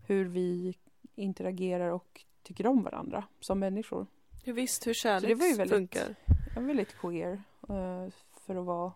[0.07, 0.75] hur vi
[1.15, 4.07] interagerar och tycker om varandra som människor.
[4.45, 6.15] Ja, visst, hur det kärlek var ju väldigt- funkar.
[6.55, 7.33] Jag är väldigt queer
[7.69, 8.13] eh,
[8.47, 8.93] för att vara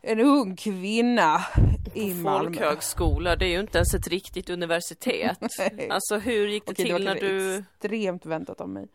[0.00, 1.40] en ung kvinna
[1.94, 2.44] i Malmö.
[2.44, 5.38] folkhögskola, det är ju inte ens ett riktigt universitet.
[5.90, 7.56] Alltså hur gick det Okej, det till när kanske du...
[7.58, 8.88] extremt väntat av mig.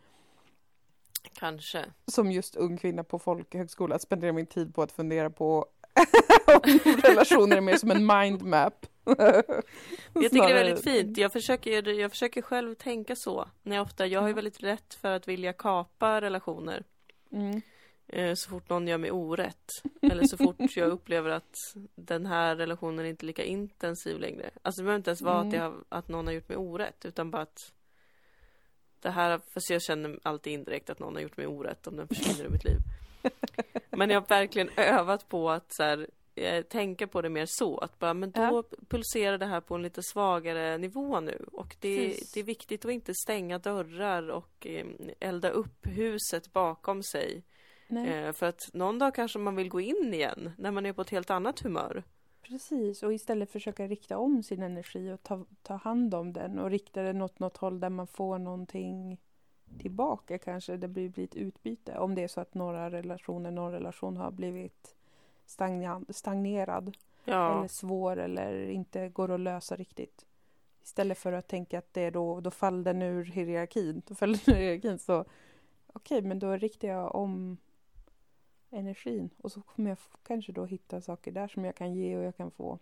[1.40, 1.86] Kanske.
[2.08, 5.66] Som just ung kvinna på folkhögskola att spendera min tid på att fundera på
[7.04, 8.86] relationer är mer som en mindmap.
[10.14, 11.18] Jag tycker det är väldigt fint.
[11.18, 13.50] Jag försöker, jag försöker själv tänka så.
[13.64, 14.36] När jag, ofta, jag har ju Ja.
[14.36, 16.84] väldigt rätt för att vilja kapa relationer.
[17.32, 17.62] Mm.
[18.08, 19.72] Eh, så fort någon gör mig orätt.
[20.02, 21.58] Eller så fort jag upplever att
[21.96, 24.50] den här relationen inte är lika intensiv längre.
[24.62, 25.62] Alltså det behöver inte ens vara att, Mm.
[25.62, 27.06] har, att någon har gjort mig orätt.
[27.06, 27.72] Utan bara att
[29.02, 32.08] det här, fast jag känner alltid indirekt att någon har gjort mig orätt om den
[32.08, 32.78] försvinner ur mitt liv.
[33.90, 37.78] Men jag har verkligen övat på att så här, eh, tänka på det mer så.
[37.78, 38.64] Att bara, men då Ja.
[38.90, 41.46] pulserar det här på en lite svagare nivå nu.
[41.52, 42.32] Och det, Precis.
[42.32, 44.86] det är viktigt att inte stänga dörrar och eh,
[45.20, 47.44] elda upp huset bakom sig.
[47.88, 50.94] Nej, Eh, för att någon dag kanske man vill gå in igen när man är
[50.94, 52.04] på ett helt annat humör.
[52.48, 53.04] Precis.
[53.04, 57.02] Och istället försöka rikta om sin energi och ta, ta hand om den och rikta
[57.02, 59.18] den åt något håll där man får någonting
[59.80, 60.78] tillbaka kanske.
[60.78, 61.98] Det blir, blir ett utbyte.
[61.98, 64.96] Om det är så att några relationer, någon relation har blivit
[66.10, 66.96] stagnerad
[67.30, 70.26] Ja, eller svår eller inte går att lösa riktigt.
[70.84, 74.02] Istället för att tänka att det är då, då faller den ur hierarkin.
[74.08, 75.26] Då faller den ur hierarkin så
[75.94, 77.58] okej, men då riktar jag om
[78.70, 82.24] energin och så kommer jag kanske då hitta saker där som jag kan ge och
[82.24, 82.80] jag kan få.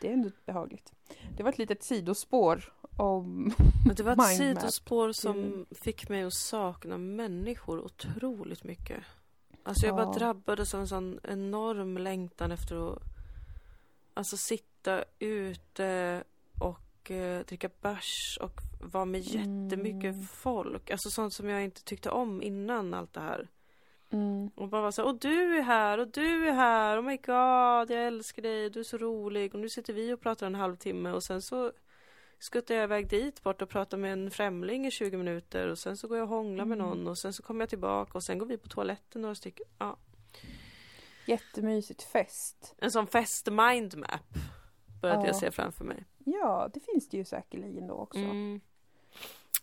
[0.00, 0.92] Det är ändå behagligt.
[1.36, 3.52] Det var ett litet sidospår om
[3.86, 9.04] men det var ett sidospår som fick mig att sakna människor otroligt mycket.
[9.62, 10.12] Alltså jag bara Ja.
[10.18, 13.02] drabbades av en sån enorm längtan efter att
[14.14, 16.24] alltså sitta ute
[16.60, 20.22] och eh, dricka bärs och vara med jättemycket Mm.
[20.26, 20.90] folk.
[20.90, 23.48] Alltså sånt som jag inte tyckte om innan allt det här.
[24.10, 27.16] Mm, Och bara så här, och du är här, och du är här, oh my
[27.16, 29.54] god, jag älskar dig, du är så rolig.
[29.54, 31.72] Och nu sitter vi och pratar en halvtimme och sen så
[32.38, 35.96] skuttar jag iväg dit bort och pratar med en främling i 20 minuter och sen
[35.96, 36.88] så går jag och hånglar med Mm.
[36.88, 39.66] någon och sen så kommer jag tillbaka och sen går vi på toaletten några stycken.
[39.78, 39.96] Ja.
[41.26, 42.74] jättemysigt fest.
[42.78, 44.34] En sån fest mindmap
[45.02, 45.26] började Ja.
[45.26, 46.04] jag se framför mig.
[46.24, 48.18] Ja, det finns det ju säkerligen då också.
[48.18, 48.60] Mm.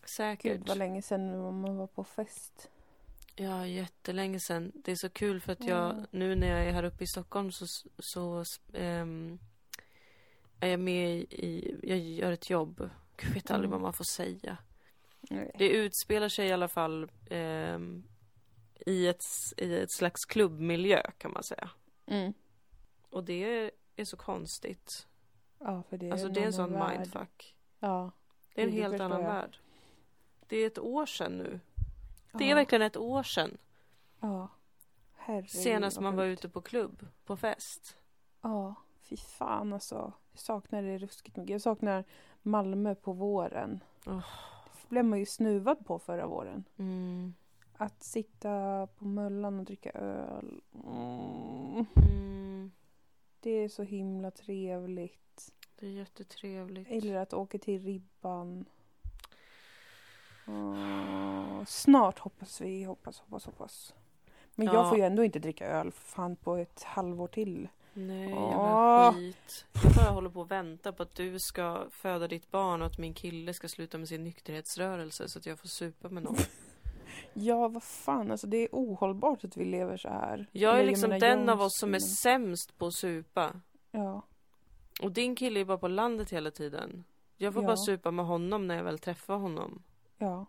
[0.06, 0.52] Säkert.
[0.58, 2.70] Gud vad länge sedan man var på fest.
[3.36, 4.72] Ja, jättelänge sedan.
[4.76, 6.06] Det är så kul för att jag, Ja.
[6.12, 7.66] nu när jag är här uppe i Stockholm så,
[8.00, 9.40] så ehm,
[10.60, 12.90] är jag med i, i, jag gör ett jobb.
[13.22, 13.72] Jag vet aldrig Mm.
[13.72, 14.58] vad man får säga.
[15.22, 15.52] Nej.
[15.58, 18.04] Det utspelar sig i alla fall ehm,
[18.86, 19.22] i, ett,
[19.58, 21.70] i ett slags klubbmiljö kan man säga.
[22.06, 22.34] Mm.
[23.10, 25.08] Och det är så konstigt.
[25.60, 27.00] Ja, för det är alltså det är en sån värld.
[27.00, 27.56] mindfuck.
[27.80, 28.12] Ja.
[28.54, 29.28] Det är en det helt annan jag.
[29.28, 29.58] värld.
[30.48, 31.60] Det är ett år sedan nu.
[32.38, 33.58] Det är verkligen ett år sedan.
[34.20, 34.48] Ja.
[35.14, 35.50] Herregud.
[35.50, 37.98] Senast man var ute på klubb, på fest.
[38.42, 40.14] Ja, fy fan alltså.
[40.32, 41.52] Jag saknar det ruskigt mycket.
[41.52, 42.04] Jag saknar
[42.42, 43.84] Malmö på våren.
[44.06, 44.26] Åh.
[44.82, 46.64] Det blev man ju snuvad på förra våren.
[46.78, 47.34] Mm.
[47.78, 50.62] Att sitta på Möllan och dricka öl.
[50.74, 51.86] Mm.
[51.96, 52.72] Mm.
[53.40, 55.52] Det är så himla trevligt.
[55.76, 56.88] Det är jättetrevligt.
[56.92, 58.66] Eller att åka till Ribban.
[60.48, 62.84] Åh, snart hoppas vi.
[62.84, 63.94] Hoppas, hoppas, hoppas.
[64.56, 64.74] Men Ja.
[64.74, 67.68] jag får ju ändå inte dricka öl fan på ett halvår till.
[67.94, 69.66] Nej, jävla skit.
[69.84, 72.98] Jag bara håller på att vänta på att du ska föda ditt barn och att
[72.98, 76.36] min kille ska sluta med sin nykterhetsrörelse så att jag får supa med någon.
[77.34, 80.48] Ja, vad fan, alltså det är ohållbart att vi lever så här.
[80.52, 83.52] Jag är Eller, liksom den av oss som är sämst på att supa.
[83.92, 84.22] Ja,
[85.02, 87.04] Och din kille är bara på landet hela tiden.
[87.38, 87.68] Jag får Ja.
[87.68, 89.84] bara supa med honom när jag väl träffar honom.
[90.18, 90.46] Ja.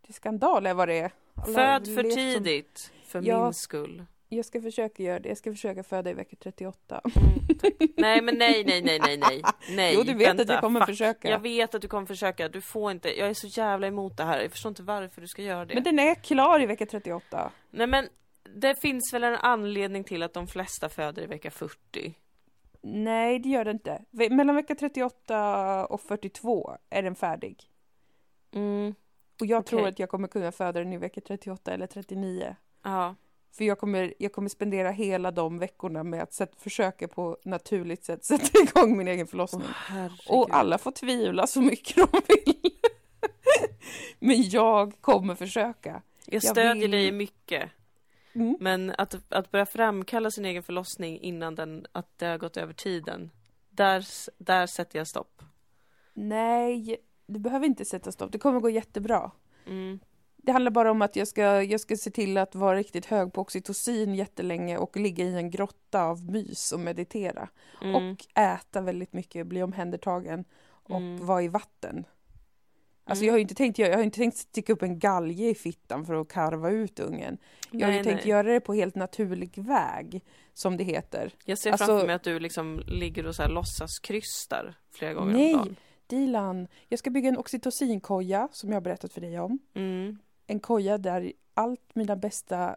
[0.00, 1.10] Det är skandal är vad det är.
[1.34, 3.44] Alla Föd för levt som- tidigt, för Ja.
[3.44, 4.04] min skull.
[4.28, 5.28] Jag ska försöka göra det.
[5.28, 7.00] Jag ska försöka föda i vecka 38.
[7.04, 9.42] Mm, nej, men nej, nej, nej, nej, nej.
[9.76, 10.88] nej Jo, du vet att vänta, jag kommer fuck.
[10.88, 11.28] försöka.
[11.30, 12.48] Jag vet att du kommer försöka.
[12.48, 13.18] Du får inte.
[13.18, 14.40] Jag är så jävla emot det här.
[14.40, 15.74] Jag förstår inte varför du ska göra det.
[15.74, 17.52] Men den är klar i vecka 38.
[17.70, 18.08] Nej, men
[18.54, 22.14] det finns väl en anledning till att de flesta föder i vecka 40.
[22.82, 24.04] Nej, det gör det inte.
[24.10, 27.64] Mellan vecka 38 och 42 är den färdig.
[28.52, 28.94] Mm,
[29.40, 29.68] Och jag Okej.
[29.68, 32.56] tror att jag kommer kunna föda den i vecka 38 eller 39.
[32.82, 33.14] ja.
[33.52, 38.04] För jag kommer, jag kommer spendera hela de veckorna med att sätt, försöka på naturligt
[38.04, 39.66] sätt sätta igång min egen förlossning.
[40.28, 42.72] Åh, och alla får tvivla så mycket de vill.
[44.18, 46.02] Men jag kommer försöka.
[46.26, 47.70] Jag stödjer vill- dig mycket.
[48.32, 48.56] Mm.
[48.60, 52.72] Men att, att börja framkalla sin egen förlossning innan den, att det har gått över
[52.72, 53.30] tiden.
[53.70, 54.04] Där,
[54.38, 55.42] där sätter jag stopp.
[56.14, 56.96] Nej,
[57.28, 58.32] du behöver inte sätta stopp.
[58.32, 59.30] Det kommer gå jättebra.
[59.66, 59.98] Mm.
[60.36, 63.32] Det handlar bara om att jag ska, jag ska se till att vara riktigt hög
[63.32, 67.48] på oxytocin jättelänge och ligga i en grotta av mys och meditera.
[67.82, 67.94] Mm.
[68.12, 71.26] Och äta väldigt mycket, bli omhändertagen och Mm.
[71.26, 72.04] vara i vatten.
[73.04, 73.26] Alltså Mm.
[73.26, 76.14] jag har inte tänkt, jag har inte tänkt sticka upp en galge i fittan för
[76.20, 77.38] att karva ut ungen.
[77.70, 78.28] Jag har Nej, tänkt nej.
[78.30, 80.24] göra det på helt naturlig väg,
[80.54, 81.32] som det heter.
[81.44, 85.14] Jag ser alltså- framför mig att du liksom ligger och så här låtsas krystar flera
[85.14, 85.54] gånger Nej.
[85.54, 85.76] om dagen.
[86.08, 89.58] Dilan, jag ska bygga en oxytocinkoja som jag har berättat för dig om.
[89.74, 90.18] Mm.
[90.46, 92.76] En koja där allt mina bästa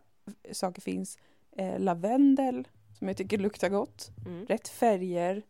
[0.52, 1.18] saker finns.
[1.52, 2.68] Eh, lavendel,
[3.00, 4.10] som jag tycker luktar gott.
[4.26, 4.46] Mm.
[4.46, 5.44] Rätt färger.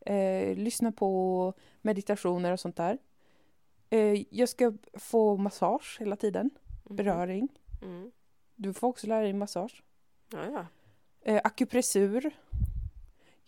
[0.00, 2.98] Eh, lyssna på meditationer och sånt där.
[3.90, 6.50] Eh, jag ska få massage hela tiden.
[6.84, 6.96] Mhm.
[6.96, 7.48] Beröring.
[7.82, 8.10] Mm.
[8.56, 9.82] Du får också lära dig massage.
[10.32, 10.66] Ja, ja.
[11.20, 12.30] Eh, akupressur.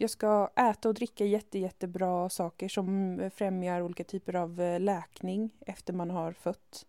[0.00, 4.80] Jag ska äta och dricka jätte, jättebra saker som eh, främjar olika typer av eh,
[4.80, 6.86] läkning efter man har fött.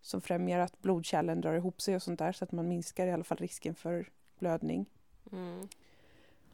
[0.00, 3.12] Som främjar att blodkärlen drar ihop sig och sånt där så att man minskar i
[3.12, 4.08] alla fall risken för
[4.38, 4.86] blödning.
[5.32, 5.68] Mm.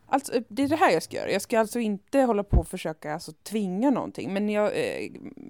[0.07, 1.31] Alltså, eh, det är det här jag ska göra.
[1.31, 4.33] Jag ska alltså inte hålla på och försöka alltså, tvinga någonting.
[4.33, 4.73] Men jag,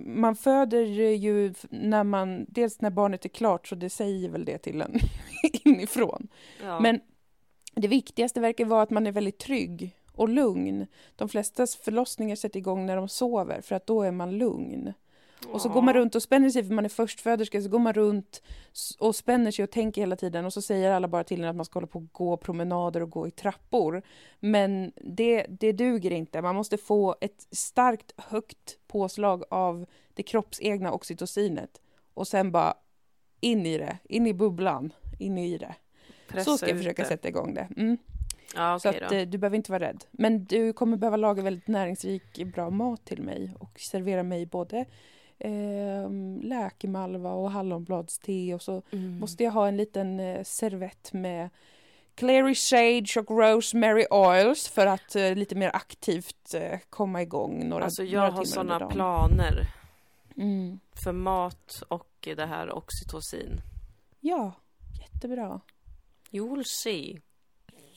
[0.07, 4.59] man föder ju när man, dels när barnet är klart så det säger väl det
[4.59, 4.99] till en
[5.65, 6.29] inifrån.
[6.63, 6.81] Ja.
[6.81, 7.01] Men
[7.75, 10.87] det viktigaste verkar vara att man är väldigt trygg och lugn.
[11.17, 14.93] De flesta förlossningar sätter igång när de sover för att då är man lugn.
[15.49, 17.93] Och så går man runt och spänner sig för man är förstföderska så går man
[17.93, 18.43] runt
[18.99, 21.57] och spänner sig och tänker hela tiden och så säger alla bara till en att
[21.57, 24.03] man ska hålla på och gå promenader och gå i trappor.
[24.41, 26.43] Men det, det duger inte.
[26.43, 31.81] Man måste få ett starkt högt påslag av det kroppsegna oxytocinet
[32.15, 32.75] och sen bara
[33.41, 35.75] in i det, in i bubblan, in i det.
[36.29, 37.09] Pressa Så ska jag försöka det.
[37.09, 37.69] sätta igång det.
[37.77, 37.99] Mm.
[38.55, 40.05] Ja, Så okej att eh, du behöver inte vara rädd.
[40.11, 44.85] Men du kommer behöva laga väldigt näringsrik, bra mat till mig och servera mig både
[45.39, 46.11] eh,
[46.43, 49.19] läkemalva och hallonbladste och så Mm.
[49.19, 51.49] måste jag ha en liten eh, servett med
[52.15, 57.85] Clary Sage och Rosemary Oils för att eh, lite mer aktivt eh, komma igång några,
[57.85, 59.67] Alltså några jag har timmar under sådana planer
[60.37, 60.81] Mm.
[61.05, 63.61] för mat och det här oxytocin.
[64.21, 64.53] Ja,
[65.01, 65.61] jättebra.
[66.31, 67.21] You will see.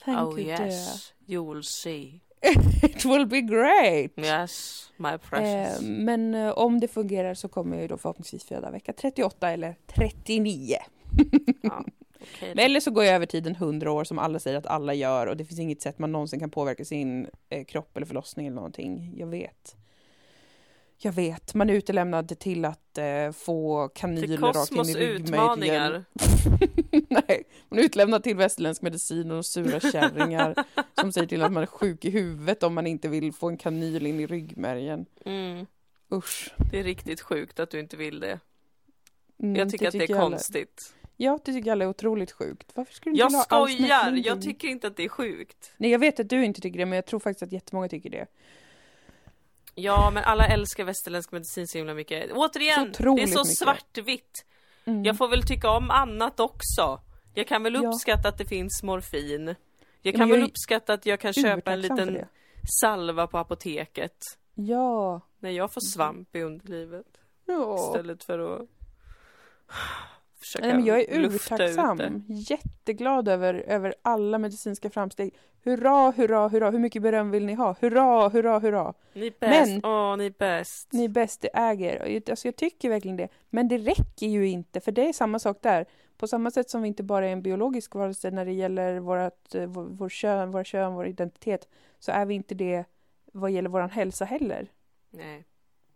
[0.06, 2.20] Thank oh you yes, you will see.
[2.42, 2.54] dear.
[2.82, 4.12] It will be great!
[4.18, 5.80] Yes, my Eh, precious.
[5.82, 9.76] men eh, om det fungerar så kommer jag ju då förhoppningsvis föda vecka 38 eller
[9.86, 10.76] 39.
[11.62, 11.84] ja.
[12.40, 15.26] Men Eller så går jag över tiden 100 år som alla säger att alla gör
[15.26, 18.54] och det finns inget sätt man någonsin kan påverka sin eh, kropp eller förlossning eller
[18.56, 19.12] någonting.
[19.16, 19.76] Jag vet.
[20.98, 21.54] Jag vet.
[21.54, 26.04] Man är utelämnad till att eh, få kanyler rakt in i ryggmärgen.
[27.08, 30.54] Nej, man är utlämnad till västerländsk medicin och sura kärringar
[31.00, 33.56] som säger till att man är sjuk i huvudet om man inte vill få en
[33.56, 35.06] kanyl in i ryggmärgen.
[35.24, 35.66] Mm,
[36.12, 36.54] Usch.
[36.72, 38.40] det är riktigt sjukt att du inte vill det.
[39.42, 40.20] Mm, Jag tycker att det är alla.
[40.20, 40.92] konstigt.
[41.16, 42.72] Ja, det tycker alla är otroligt sjukt.
[42.74, 44.12] Varför skulle du inte Jag allt skojar!
[44.26, 45.72] Jag tycker inte att det är sjukt.
[45.76, 48.10] Nej, jag vet att du inte tycker det, men jag tror faktiskt att jättemånga tycker
[48.10, 48.26] det.
[49.78, 52.32] Ja, men alla älskar västerländsk medicin så himla mycket.
[52.32, 53.58] Återigen, det är så mycket.
[53.58, 54.44] svartvitt.
[54.84, 55.04] Mm.
[55.04, 57.00] Jag får väl tycka om annat också.
[57.34, 57.88] Jag kan väl Ja.
[57.88, 59.54] uppskatta att det finns morfin.
[60.02, 62.24] Jag kan jag väl uppskatta att jag kan köpa en liten
[62.80, 64.16] salva på apoteket.
[64.54, 65.20] Ja.
[65.38, 67.06] När jag får svamp i underlivet.
[67.44, 67.74] ja.
[67.88, 68.68] Istället för att
[70.46, 72.24] försöka Nej, men jag är urtacksam.
[72.28, 75.34] Jätteglad över, över alla medicinska framsteg.
[75.64, 76.70] Hurra, hurra, hurra.
[76.70, 77.76] Hur mycket beröm vill ni ha?
[77.80, 78.94] Hurra, hurra, hurra.
[79.12, 79.70] Ni är bäst.
[79.70, 80.92] Men- Åh, ni är bäst.
[80.92, 82.22] Ni är bäst, det äger.
[82.30, 83.28] Alltså jag tycker verkligen det.
[83.50, 85.86] Men det räcker ju inte, för det är samma sak där.
[86.16, 89.54] På samma sätt som vi inte bara är en biologisk varelse när det gäller vårat,
[89.54, 91.68] eh, vår, vår kön, våra kön, vår identitet,
[91.98, 92.84] så är vi inte det
[93.32, 94.68] vad gäller vår hälsa heller.
[95.10, 95.44] Nej.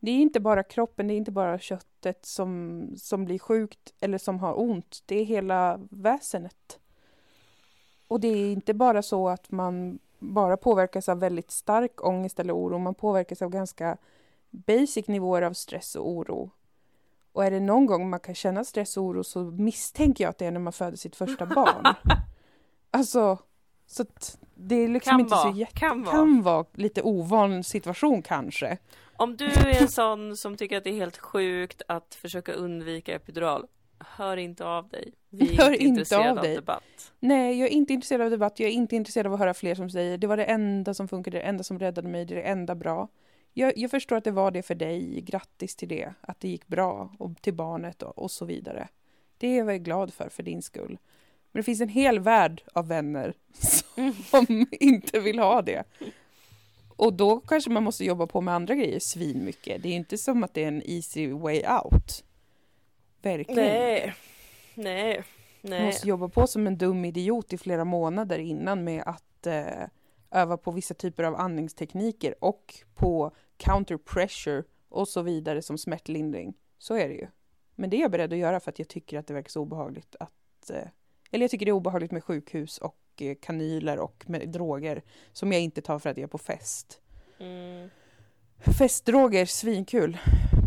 [0.00, 4.18] Det är inte bara kroppen, det är inte bara köttet som, som blir sjukt eller
[4.18, 5.02] som har ont.
[5.06, 6.78] Det är hela väsenet.
[8.08, 12.56] Och det är inte bara så att man bara påverkas av väldigt stark ångest eller
[12.56, 12.78] oro.
[12.78, 13.96] Man påverkas av ganska
[14.50, 16.50] basic nivåer av stress och oro.
[17.32, 20.38] Och är det någon gång man kan känna stress och oro så misstänker jag att
[20.38, 21.94] det är när man föder sitt första barn.
[22.90, 23.38] alltså,
[23.86, 25.52] så att det är liksom Kan inte vara.
[25.52, 25.78] så jätte...
[25.78, 26.16] Kan vara.
[26.16, 28.78] Kan vara lite ovan situation kanske.
[29.20, 33.14] Om du är en sån som tycker att det är helt sjukt att försöka undvika
[33.14, 33.66] epidural,
[33.98, 35.12] hör inte av dig.
[35.30, 36.54] Vi är Hör inte intresserade av av, dig.
[36.54, 37.12] debatt.
[37.18, 38.60] Nej, jag är inte intresserad av debatt.
[38.60, 41.08] Jag är inte intresserad av att höra fler som säger det var det enda som
[41.08, 43.08] funkade, det enda som räddade mig, det är det enda bra.
[43.52, 45.20] Jag, jag förstår att det var det för dig.
[45.20, 46.14] Grattis till det.
[46.20, 48.88] Att det gick bra och till barnet och, och så vidare.
[49.38, 50.98] Det är jag glad för, för din skull.
[51.52, 53.34] Men det finns en hel värld av vänner
[54.30, 55.84] som inte vill ha det.
[57.00, 59.82] Och då kanske man måste jobba på med andra grejer svinmycket.
[59.82, 62.24] Det är inte som att det är en easy way out.
[63.22, 63.64] Verkligen.
[63.64, 64.14] Nej,
[64.74, 65.16] nej,
[65.62, 65.86] Man nej.
[65.86, 69.86] måste jobba på som en dum idiot i flera månader innan med att eh,
[70.30, 76.54] öva på vissa typer av andningstekniker och på counter pressure och så vidare som smärtlindring.
[76.78, 77.26] Så är det ju.
[77.74, 79.60] Men det är jag beredd att göra för att jag tycker att det verkar så
[79.60, 80.70] obehagligt att...
[80.70, 80.88] Eh,
[81.30, 82.96] eller jag tycker det är obehagligt med sjukhus och
[83.40, 85.02] kanyler och med droger
[85.32, 87.00] som jag inte tar för att jag är på fest.
[87.38, 87.90] Mm.
[88.78, 90.18] Festdroger, svinkul.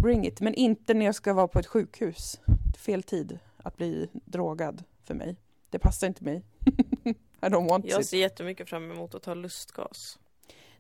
[0.02, 0.42] Bring it.
[0.42, 2.40] Men inte när jag ska vara på ett sjukhus.
[2.78, 5.36] Fel tid att bli drogad för mig.
[5.70, 6.44] Det passar inte mig.
[7.44, 8.08] I don't want Jag it.
[8.08, 10.20] ser jättemycket fram emot att ta lustgas.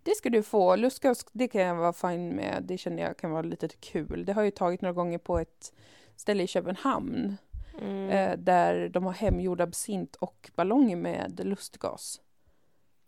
[0.04, 0.76] Det ska du få.
[0.76, 2.64] Lustgas, det kan jag vara fine med.
[2.64, 4.26] Det känner jag kan vara lite kul.
[4.26, 5.74] Det har jag ju tagit några gånger på ett
[6.16, 7.38] ställe i Köpenhamn.
[7.82, 8.10] Mm.
[8.10, 12.22] Eh, där de har hemgjord absint och ballonger med lustgas.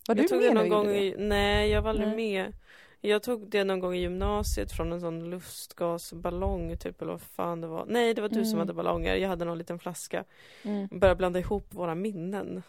[0.08, 0.98] Var jag du med någon gång det?
[1.04, 2.16] i, Nej, jag var aldrig Nej.
[2.16, 2.54] med.
[3.02, 7.62] Jag tog det någon gång i gymnasiet från en sån lustgasballong typ eller vad fan
[7.62, 7.86] det var.
[7.88, 8.60] Nej, det var du som Mm.
[8.60, 9.16] hade ballonger.
[9.16, 10.24] Jag hade någon liten flaska.
[10.64, 10.88] Mm.
[10.92, 12.64] Började blanda ihop våra minnen.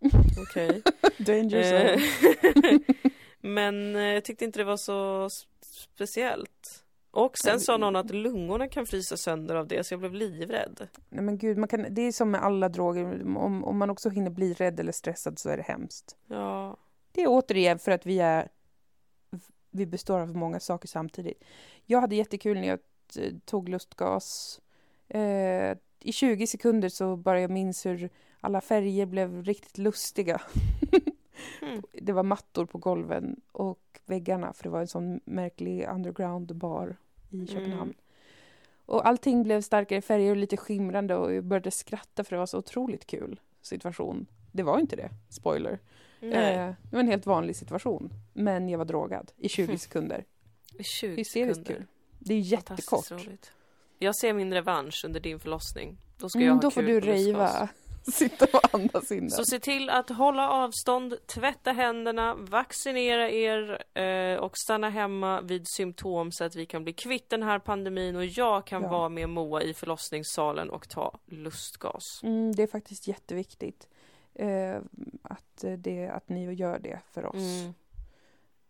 [0.50, 0.82] Okej.
[1.18, 2.00] Danger Eh.
[3.40, 5.28] Men eh, jag tyckte inte det var så
[5.60, 6.84] speciellt.
[7.10, 10.14] Och sen Nej, sa någon att lungorna kan frysa sönder av det så jag blev
[10.14, 10.88] livrädd.
[11.08, 13.22] Nej men gud, man kan, det är som med alla droger.
[13.36, 16.16] Om, om man också hinner bli rädd eller stressad så är det hemskt.
[16.26, 16.76] Ja.
[17.12, 18.48] Det är återigen för att vi är
[19.70, 21.44] vi består av många saker samtidigt.
[21.86, 22.78] Jag hade jättekul när jag
[23.44, 24.60] tog lustgas.
[25.08, 30.40] Eh, I 20 sekunder så bara jag minns hur alla färger blev riktigt lustiga.
[31.62, 31.82] Mm.
[31.92, 36.96] Det var mattor på golven och väggarna för det var en sån märklig underground bar
[37.30, 37.82] i Köpenhamn.
[37.82, 37.94] Mm.
[38.86, 42.46] Och allting blev starkare färger och lite skimrande och jag började skratta för det var
[42.46, 44.26] så otroligt kul situation.
[44.52, 45.78] Det var inte det, spoiler.
[46.20, 48.12] Eh, det var en helt vanlig situation.
[48.32, 50.24] Men jag var drogad i 20 sekunder.
[51.00, 51.74] 20 Hysteriskt sekunder.
[51.74, 51.86] kul.
[52.18, 53.10] Det är jättekort.
[53.98, 55.98] Jag ser min revansch under din förlossning.
[56.18, 57.24] Då ska Mm, jag ha då får kul du på lustgas.
[57.26, 57.68] rejva.
[58.12, 59.44] Sitta och andas in Så där.
[59.44, 66.32] se till att hålla avstånd, tvätta händerna, vaccinera er eh, och stanna hemma vid symptom
[66.32, 68.88] så att vi kan bli kvitt den här pandemin och jag kan Ja.
[68.88, 72.20] vara med Moa i förlossningssalen och ta lustgas.
[72.22, 73.88] Mm, det är faktiskt jätteviktigt.
[74.34, 74.76] Eh,
[75.22, 77.34] att, det, att ni gör det för oss.
[77.62, 77.74] Mm.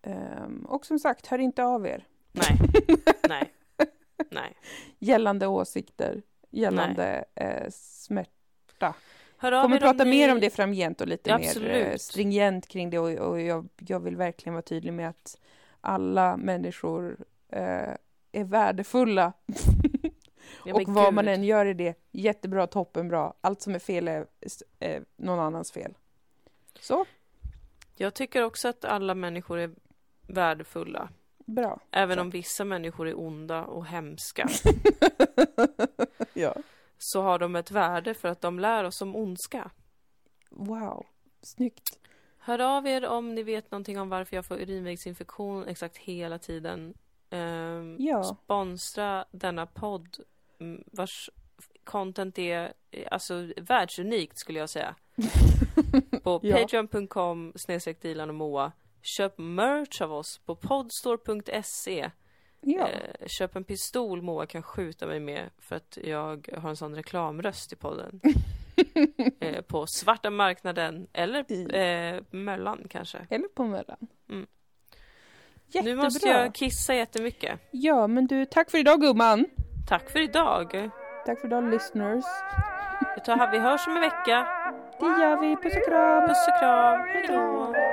[0.01, 2.07] Ehm, och som sagt, hör inte av er.
[2.31, 2.57] Nej,
[3.29, 3.51] nej,
[4.31, 4.53] nej.
[4.99, 8.93] Gällande åsikter, gällande eh, smärta.
[9.41, 10.09] Hör av Kommer er prata ni...
[10.09, 12.01] mer om det framgent och lite Ja, mer eh, absolut.
[12.01, 12.99] stringent kring det.
[12.99, 15.37] Och, och jag, jag vill verkligen vara tydlig med att
[15.81, 17.17] alla människor
[17.49, 17.93] eh,
[18.31, 19.33] är värdefulla.
[20.65, 21.13] Ja, och vad gud.
[21.13, 23.33] man än gör i det, jättebra, toppenbra.
[23.41, 24.25] Allt som är fel är
[24.79, 25.93] eh, någon annans fel.
[26.79, 27.05] Så,
[27.95, 29.71] Jag tycker också att alla människor är
[30.27, 31.09] värdefulla.
[31.45, 31.79] bra.
[31.91, 32.21] Även Så.
[32.21, 34.49] om vissa människor är onda och hemska
[36.33, 36.55] ja.
[37.03, 39.71] Så har de ett värde för att de lär oss om ondska.
[40.49, 41.05] Wow,
[41.41, 41.99] snyggt.
[42.37, 46.93] Hör av er om ni vet någonting om varför jag får urinvägsinfektion exakt hela tiden.
[47.29, 48.23] Ehm, Ja.
[48.23, 50.17] Sponsra denna podd
[50.59, 51.29] mm, vars
[51.83, 52.73] content är
[53.11, 54.95] alltså världsunikt skulle jag säga.
[56.23, 56.57] På Ja.
[56.57, 58.71] patreon.com snedstreck och Moa.
[59.01, 62.11] Köp merch av oss på podstore.se.
[62.61, 66.75] Ja, Eh, köp en pistol Moa kan skjuta mig med för att jag har en
[66.75, 68.21] sån reklamröst i podden.
[69.39, 73.17] eh, på svarta marknaden eller eh, Möllan kanske.
[73.29, 74.07] eller på mellan.
[74.29, 74.47] Mm.
[75.67, 75.95] Jättebra.
[75.95, 77.59] Nu måste jag kissa jättemycket.
[77.71, 79.45] Ja, men du, tack för idag gumman.
[79.89, 80.89] Tack för idag.
[81.25, 82.25] Tack för idag listeners.
[83.51, 84.47] Vi hörs om en vecka.
[84.99, 85.55] Det gör vi.
[85.55, 86.27] Puss och kram.
[86.27, 86.99] Puss och kram.
[86.99, 87.90] Hej då.